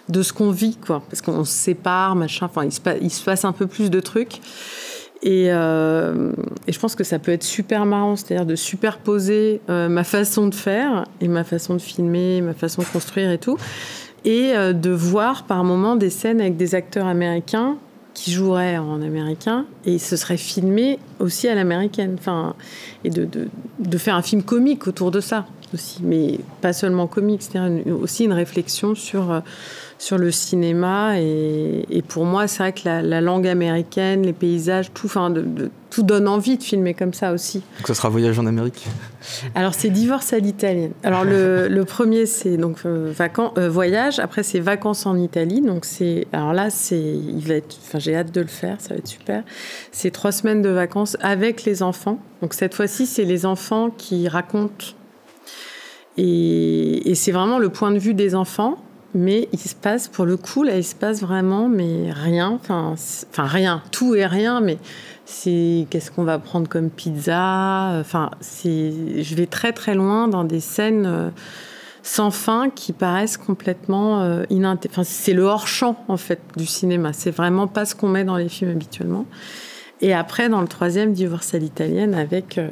de 0.08 0.22
ce 0.22 0.32
qu'on 0.32 0.50
vit, 0.50 0.76
quoi. 0.76 1.02
Parce 1.10 1.20
qu'on 1.20 1.44
se 1.44 1.52
sépare, 1.52 2.16
machin, 2.16 2.46
enfin 2.46 2.64
il 2.64 3.10
se, 3.10 3.22
passe 3.22 3.44
un 3.44 3.52
peu 3.52 3.66
plus 3.66 3.90
de 3.90 4.00
trucs. 4.00 4.40
Euh, 5.26 6.32
et, 6.66 6.72
je 6.72 6.78
pense 6.78 6.94
que 6.94 7.04
ça 7.04 7.18
peut 7.18 7.32
être 7.32 7.42
super 7.42 7.84
marrant, 7.84 8.16
c'est-à-dire 8.16 8.46
de 8.46 8.56
superposer 8.56 9.60
ma 9.68 10.04
façon 10.04 10.46
de 10.46 10.54
faire 10.54 11.04
et 11.20 11.28
ma 11.28 11.44
façon 11.44 11.74
de 11.74 11.82
filmer, 11.82 12.40
ma 12.40 12.54
façon 12.54 12.80
de 12.80 12.86
construire 12.86 13.30
et 13.30 13.36
tout, 13.36 13.58
et 14.24 14.52
euh, 14.54 14.72
de 14.72 14.90
voir 14.90 15.44
par 15.44 15.64
moments 15.64 15.96
des 15.96 16.10
scènes 16.10 16.40
avec 16.40 16.56
des 16.56 16.74
acteurs 16.74 17.06
américains 17.06 17.76
qui 18.14 18.32
joueraient 18.32 18.76
en 18.76 19.00
américain 19.02 19.66
et 19.84 19.98
ce 19.98 20.16
serait 20.16 20.36
filmé 20.36 20.98
aussi 21.20 21.48
à 21.48 21.54
l'américaine. 21.54 22.16
Enfin, 22.18 22.54
et 23.04 23.10
de, 23.10 23.24
de, 23.24 23.48
de, 23.78 23.98
faire 23.98 24.14
un 24.14 24.22
film 24.22 24.42
comique 24.42 24.86
autour 24.86 25.10
de 25.10 25.20
ça 25.20 25.46
aussi, 25.72 26.00
mais 26.02 26.38
pas 26.60 26.72
seulement 26.72 27.06
comique, 27.06 27.42
c'est-à-dire 27.42 27.96
aussi 27.98 28.24
une 28.24 28.32
réflexion 28.32 28.94
sur 28.94 29.30
euh, 29.30 29.40
sur 30.00 30.16
le 30.16 30.30
cinéma. 30.30 31.20
Et, 31.20 32.02
pour 32.08 32.24
moi, 32.24 32.48
c'est 32.48 32.62
vrai 32.62 32.72
que 32.72 32.80
la, 32.84 33.20
langue 33.20 33.46
américaine, 33.46 34.22
les 34.22 34.32
paysages, 34.32 34.90
tout, 34.92 35.06
enfin, 35.06 35.28
de, 35.28 35.70
tout 35.90 36.02
donne 36.02 36.26
envie 36.26 36.56
de 36.56 36.62
filmer 36.62 36.94
comme 36.94 37.12
ça 37.12 37.32
aussi. 37.32 37.58
Donc 37.78 37.86
ça 37.86 37.94
sera 37.94 38.08
Voyage 38.08 38.38
en 38.38 38.46
Amérique? 38.46 38.86
Alors 39.54 39.74
c'est 39.74 39.90
Divorce 39.90 40.32
à 40.32 40.38
l'italienne. 40.38 40.92
Alors 41.02 41.24
le, 41.24 41.82
premier 41.86 42.26
c'est 42.26 42.56
donc 42.56 42.78
euh, 42.86 43.12
euh, 43.58 43.68
voyage, 43.68 44.20
après 44.20 44.42
c'est 44.42 44.60
Vacances 44.60 45.04
en 45.04 45.16
Italie. 45.18 45.60
Donc 45.60 45.84
c'est 45.84 46.26
alors 46.32 46.52
là 46.52 46.70
c'est 46.70 47.00
il 47.00 47.44
va 47.46 47.54
être, 47.54 47.76
enfin 47.82 47.98
j'ai 47.98 48.14
hâte 48.14 48.32
de 48.32 48.40
le 48.40 48.46
faire, 48.46 48.76
ça 48.80 48.94
va 48.94 48.98
être 48.98 49.08
super. 49.08 49.42
C'est 49.90 50.12
trois 50.12 50.32
semaines 50.32 50.62
de 50.62 50.70
vacances 50.70 51.16
avec 51.20 51.64
les 51.64 51.82
enfants. 51.82 52.20
Donc 52.40 52.54
cette 52.54 52.74
fois-ci 52.74 53.04
c'est 53.04 53.24
les 53.24 53.44
enfants 53.44 53.90
qui 53.90 54.28
racontent 54.28 54.86
et, 56.16 57.10
et 57.10 57.14
c'est 57.16 57.32
vraiment 57.32 57.58
le 57.58 57.68
point 57.68 57.90
de 57.90 57.98
vue 57.98 58.14
des 58.14 58.36
enfants 58.36 58.78
mais 59.14 59.48
il 59.52 59.58
se 59.58 59.74
passe, 59.74 60.08
pour 60.08 60.24
le 60.24 60.36
coup, 60.36 60.62
là, 60.62 60.76
il 60.76 60.84
se 60.84 60.94
passe 60.94 61.20
vraiment, 61.20 61.68
mais 61.68 62.12
rien. 62.12 62.60
Enfin, 62.62 62.94
rien. 63.36 63.82
Tout 63.90 64.14
et 64.14 64.26
rien, 64.26 64.60
mais 64.60 64.78
c'est 65.24 65.86
qu'est-ce 65.90 66.10
qu'on 66.10 66.24
va 66.24 66.38
prendre 66.38 66.68
comme 66.68 66.90
pizza? 66.90 67.98
Enfin, 67.98 68.30
c'est, 68.40 69.22
je 69.22 69.34
vais 69.34 69.46
très 69.46 69.72
très 69.72 69.94
loin 69.94 70.28
dans 70.28 70.44
des 70.44 70.60
scènes 70.60 71.06
euh, 71.06 71.30
sans 72.02 72.30
fin 72.30 72.70
qui 72.70 72.92
paraissent 72.92 73.36
complètement 73.36 74.22
euh, 74.22 74.44
Enfin, 74.88 75.04
c'est 75.04 75.32
le 75.32 75.42
hors 75.42 75.66
champ 75.68 75.96
en 76.08 76.16
fait 76.16 76.40
du 76.56 76.66
cinéma. 76.66 77.12
C'est 77.12 77.30
vraiment 77.30 77.66
pas 77.66 77.84
ce 77.84 77.94
qu'on 77.94 78.08
met 78.08 78.24
dans 78.24 78.36
les 78.36 78.48
films 78.48 78.70
habituellement. 78.70 79.26
Et 80.00 80.14
après, 80.14 80.48
dans 80.48 80.60
le 80.60 80.68
troisième, 80.68 81.12
Divorce 81.12 81.54
à 81.54 81.58
l'italienne, 81.58 82.14
avec 82.14 82.58
euh, 82.58 82.68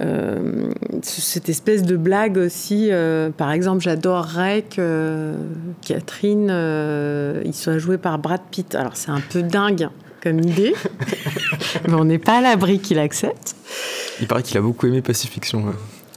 euh, 0.00 0.70
cette 1.02 1.48
espèce 1.48 1.82
de 1.82 1.96
blague 1.96 2.38
aussi. 2.38 2.88
Euh, 2.90 3.30
par 3.30 3.50
exemple, 3.50 3.82
j'adorerais 3.82 4.62
que 4.62 5.34
Catherine, 5.82 6.48
euh, 6.50 7.42
il 7.44 7.54
soit 7.54 7.78
joué 7.78 7.98
par 7.98 8.18
Brad 8.18 8.40
Pitt. 8.50 8.74
Alors 8.74 8.96
c'est 8.96 9.10
un 9.10 9.20
peu 9.20 9.42
dingue 9.42 9.88
comme 10.22 10.40
idée, 10.40 10.74
mais 11.88 11.94
on 11.94 12.04
n'est 12.04 12.18
pas 12.18 12.38
à 12.38 12.40
l'abri 12.40 12.80
qu'il 12.80 12.98
accepte. 12.98 13.56
Il 14.20 14.26
paraît 14.26 14.42
qu'il 14.42 14.56
a 14.56 14.60
beaucoup 14.60 14.86
aimé 14.86 15.02
Pacifiction. 15.02 15.64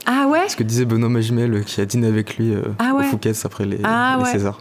Ah 0.06 0.26
ouais 0.28 0.48
Ce 0.48 0.56
que 0.56 0.64
disait 0.64 0.84
Benoît 0.84 1.08
Magimel 1.08 1.64
qui 1.64 1.80
a 1.80 1.84
dîné 1.84 2.08
avec 2.08 2.36
lui 2.36 2.54
ah 2.80 2.94
au 2.94 3.02
Fouquet's 3.02 3.44
après 3.44 3.64
les, 3.64 3.78
ah 3.84 4.18
Césars. 4.24 4.60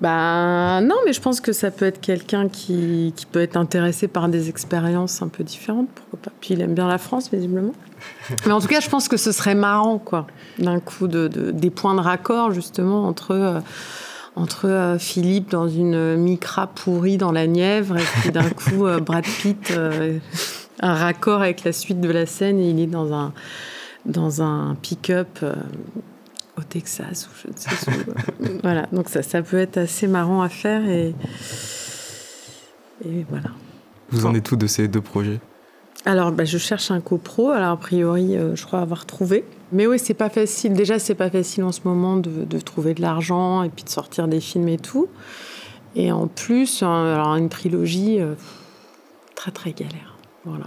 Ben 0.00 0.80
non, 0.80 0.96
mais 1.04 1.12
je 1.12 1.20
pense 1.20 1.42
que 1.42 1.52
ça 1.52 1.70
peut 1.70 1.84
être 1.84 2.00
quelqu'un 2.00 2.48
qui, 2.48 3.12
qui, 3.14 3.26
peut 3.26 3.42
être 3.42 3.56
intéressé 3.56 4.08
par 4.08 4.28
des 4.28 4.48
expériences 4.48 5.20
un 5.20 5.28
peu 5.28 5.44
différentes, 5.44 5.88
pourquoi 5.94 6.18
pas. 6.22 6.32
Puis 6.40 6.54
il 6.54 6.60
aime 6.62 6.74
bien 6.74 6.88
la 6.88 6.96
France, 6.96 7.30
visiblement. 7.30 7.74
Mais 8.46 8.52
en 8.52 8.60
tout 8.60 8.68
cas, 8.68 8.80
je 8.80 8.88
pense 8.88 9.08
que 9.08 9.18
ce 9.18 9.30
serait 9.30 9.54
marrant, 9.54 9.98
quoi, 9.98 10.26
d'un 10.58 10.80
coup, 10.80 11.06
de, 11.06 11.28
des 11.28 11.68
points 11.68 11.94
de 11.94 12.00
raccord, 12.00 12.50
justement, 12.52 13.06
entre, 13.06 13.32
euh, 13.32 13.60
entre 14.36 14.68
euh, 14.68 14.98
Philippe 14.98 15.50
dans 15.50 15.68
une 15.68 16.16
micra 16.16 16.68
pourrie 16.68 17.18
dans 17.18 17.32
la 17.32 17.46
Nièvre, 17.46 17.98
et 17.98 18.04
puis 18.20 18.30
d'un 18.30 18.48
coup, 18.48 18.86
euh, 18.86 19.00
Brad 19.00 19.24
Pitt, 19.24 19.70
un 20.80 20.94
raccord 20.94 21.42
avec 21.42 21.62
la 21.64 21.72
suite 21.72 22.00
de 22.00 22.10
la 22.10 22.24
scène, 22.24 22.58
et 22.58 22.70
il 22.70 22.80
est 22.80 22.86
dans 22.86 23.12
un, 23.12 23.34
dans 24.06 24.40
un 24.40 24.76
pick-up 24.80 25.40
au 26.60 26.62
Texas 26.62 27.28
ou 27.28 27.30
je 27.42 27.48
ne 27.48 27.56
sais 27.56 27.90
où. 27.90 28.58
voilà, 28.62 28.86
donc 28.92 29.08
ça, 29.08 29.22
ça 29.22 29.42
peut 29.42 29.58
être 29.58 29.78
assez 29.78 30.06
marrant 30.06 30.42
à 30.42 30.48
faire, 30.48 30.88
et, 30.88 31.14
et 33.04 33.26
voilà. 33.28 33.50
Vous 34.10 34.26
en 34.26 34.34
êtes 34.34 34.44
tout 34.44 34.56
de 34.56 34.66
ces 34.66 34.88
deux 34.88 35.00
projets? 35.00 35.40
Alors, 36.06 36.32
bah, 36.32 36.44
je 36.44 36.58
cherche 36.58 36.90
un 36.90 37.00
copro. 37.00 37.50
Alors, 37.50 37.72
a 37.72 37.76
priori, 37.76 38.36
euh, 38.36 38.56
je 38.56 38.64
crois 38.64 38.80
avoir 38.80 39.04
trouvé. 39.04 39.44
Mais 39.72 39.86
oui, 39.86 39.98
c'est 39.98 40.14
pas 40.14 40.30
facile. 40.30 40.72
Déjà, 40.72 40.98
c'est 40.98 41.14
pas 41.14 41.30
facile 41.30 41.64
en 41.64 41.72
ce 41.72 41.80
moment 41.84 42.16
de, 42.16 42.58
trouver 42.60 42.94
de 42.94 43.02
l'argent 43.02 43.62
et 43.62 43.68
puis 43.68 43.84
de 43.84 43.90
sortir 43.90 44.26
des 44.26 44.40
films 44.40 44.68
et 44.68 44.78
tout. 44.78 45.08
Et 45.94 46.10
en 46.10 46.26
plus, 46.26 46.82
alors 46.82 47.36
une 47.36 47.48
trilogie, 47.48 48.20
euh, 48.20 48.34
très 49.34 49.50
très 49.50 49.72
galère. 49.72 50.16
Voilà. 50.44 50.66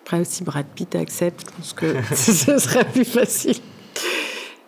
Après, 0.00 0.24
si 0.24 0.42
Brad 0.42 0.66
Pitt 0.74 0.94
accepte, 0.94 1.44
je 1.46 1.56
pense 1.56 1.72
que 1.74 1.94
ce 2.14 2.58
serait 2.58 2.84
plus 2.84 3.04
facile. 3.04 3.56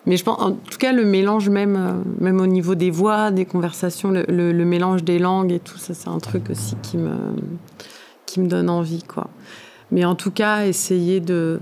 Mais 0.07 0.17
je 0.17 0.25
pense, 0.25 0.41
en 0.41 0.53
tout 0.53 0.79
cas, 0.79 0.93
le 0.93 1.05
mélange 1.05 1.49
même, 1.49 1.77
euh, 1.77 1.93
même 2.21 2.41
au 2.41 2.47
niveau 2.47 2.75
des 2.75 2.91
voix, 2.91 3.31
des 3.31 3.47
conversations, 3.47 4.11
le, 4.11 4.25
le 4.29 4.65
mélange 4.65 5.03
des 5.03 5.19
langues 5.19 5.53
et 5.53 5.61
tout 5.61 5.79
ça, 5.79 5.95
c'est 5.95 6.09
un 6.09 6.19
truc 6.19 6.51
aussi 6.51 6.77
qui 6.83 6.99
me, 6.99 7.15
qui 8.27 8.41
me 8.41 8.47
donne 8.47 8.69
envie, 8.69 9.03
quoi. 9.03 9.29
Mais 9.91 10.05
en 10.05 10.15
tout 10.15 10.31
cas, 10.31 10.67
essayer 10.67 11.21
de. 11.21 11.61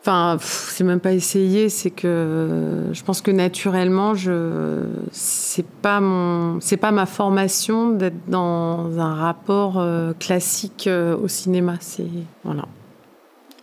Enfin, 0.00 0.36
c'est 0.40 0.84
même 0.84 1.00
pas 1.00 1.12
essayer, 1.12 1.68
c'est 1.68 1.90
que 1.90 2.84
je 2.92 3.02
pense 3.02 3.20
que 3.20 3.32
naturellement, 3.32 4.14
je 4.14 4.84
c'est 5.10 5.66
pas 5.66 6.00
mon, 6.00 6.60
c'est 6.60 6.76
pas 6.76 6.92
ma 6.92 7.06
formation 7.06 7.90
d'être 7.90 8.28
dans 8.28 9.00
un 9.00 9.14
rapport 9.14 9.78
euh, 9.78 10.12
classique 10.12 10.86
euh, 10.86 11.16
au 11.16 11.26
cinéma. 11.26 11.74
C'est 11.80 12.06
voilà. 12.44 12.66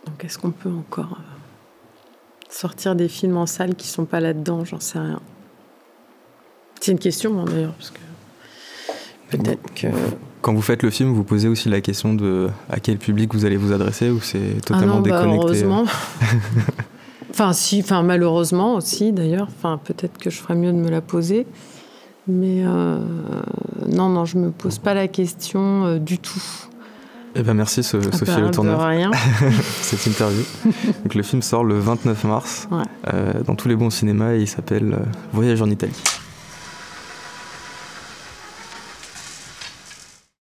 Donc, 0.04 0.22
est-ce 0.22 0.38
qu'on 0.38 0.50
peut 0.50 0.68
encore 0.70 1.18
euh, 1.18 1.33
sortir 2.54 2.94
des 2.94 3.08
films 3.08 3.36
en 3.36 3.46
salle 3.46 3.74
qui 3.74 3.88
sont 3.88 4.04
pas 4.04 4.20
là-dedans 4.20 4.64
J'en 4.64 4.80
sais 4.80 4.98
rien. 4.98 5.20
C'est 6.80 6.92
une 6.92 6.98
question 6.98 7.40
hein, 7.40 7.44
d'ailleurs, 7.46 7.72
parce 7.72 7.90
que 7.90 7.98
peut-être 9.30 9.74
que 9.74 9.86
quand 10.40 10.54
vous 10.54 10.62
faites 10.62 10.82
le 10.82 10.90
film, 10.90 11.12
vous 11.12 11.24
posez 11.24 11.48
aussi 11.48 11.68
la 11.68 11.80
question 11.80 12.14
de 12.14 12.50
à 12.68 12.78
quel 12.78 12.98
public 12.98 13.34
vous 13.34 13.44
allez 13.44 13.56
vous 13.56 13.72
adresser 13.72 14.10
ou 14.10 14.20
c'est 14.20 14.60
totalement 14.60 14.94
ah 14.94 14.96
non, 14.96 15.00
bah, 15.00 15.22
déconnecté 15.22 15.46
Heureusement. 15.46 15.84
enfin, 17.30 17.52
si, 17.52 17.80
enfin, 17.80 18.02
malheureusement 18.02 18.74
aussi 18.74 19.12
d'ailleurs. 19.12 19.48
Enfin, 19.48 19.80
peut-être 19.82 20.18
que 20.18 20.30
je 20.30 20.36
ferais 20.36 20.54
mieux 20.54 20.72
de 20.72 20.78
me 20.78 20.90
la 20.90 21.00
poser. 21.00 21.46
Mais 22.26 22.62
euh, 22.64 22.98
non, 23.88 24.08
non, 24.08 24.24
je 24.24 24.38
me 24.38 24.50
pose 24.50 24.78
pas 24.78 24.94
la 24.94 25.08
question 25.08 25.84
euh, 25.84 25.98
du 25.98 26.18
tout. 26.18 26.42
Eh 27.36 27.42
ben 27.42 27.54
merci 27.54 27.82
Sophie 27.82 28.08
Le 28.40 28.50
Tourneur. 28.50 28.80
rien. 28.80 29.10
cette 29.82 30.06
interview. 30.06 30.42
Donc 31.02 31.14
le 31.14 31.22
film 31.22 31.42
sort 31.42 31.64
le 31.64 31.78
29 31.78 32.24
mars 32.24 32.68
euh, 33.12 33.42
dans 33.44 33.56
tous 33.56 33.68
les 33.68 33.76
bons 33.76 33.90
cinémas 33.90 34.34
et 34.34 34.40
il 34.40 34.48
s'appelle 34.48 34.96
Voyage 35.32 35.60
en 35.60 35.70
Italie. 35.70 36.00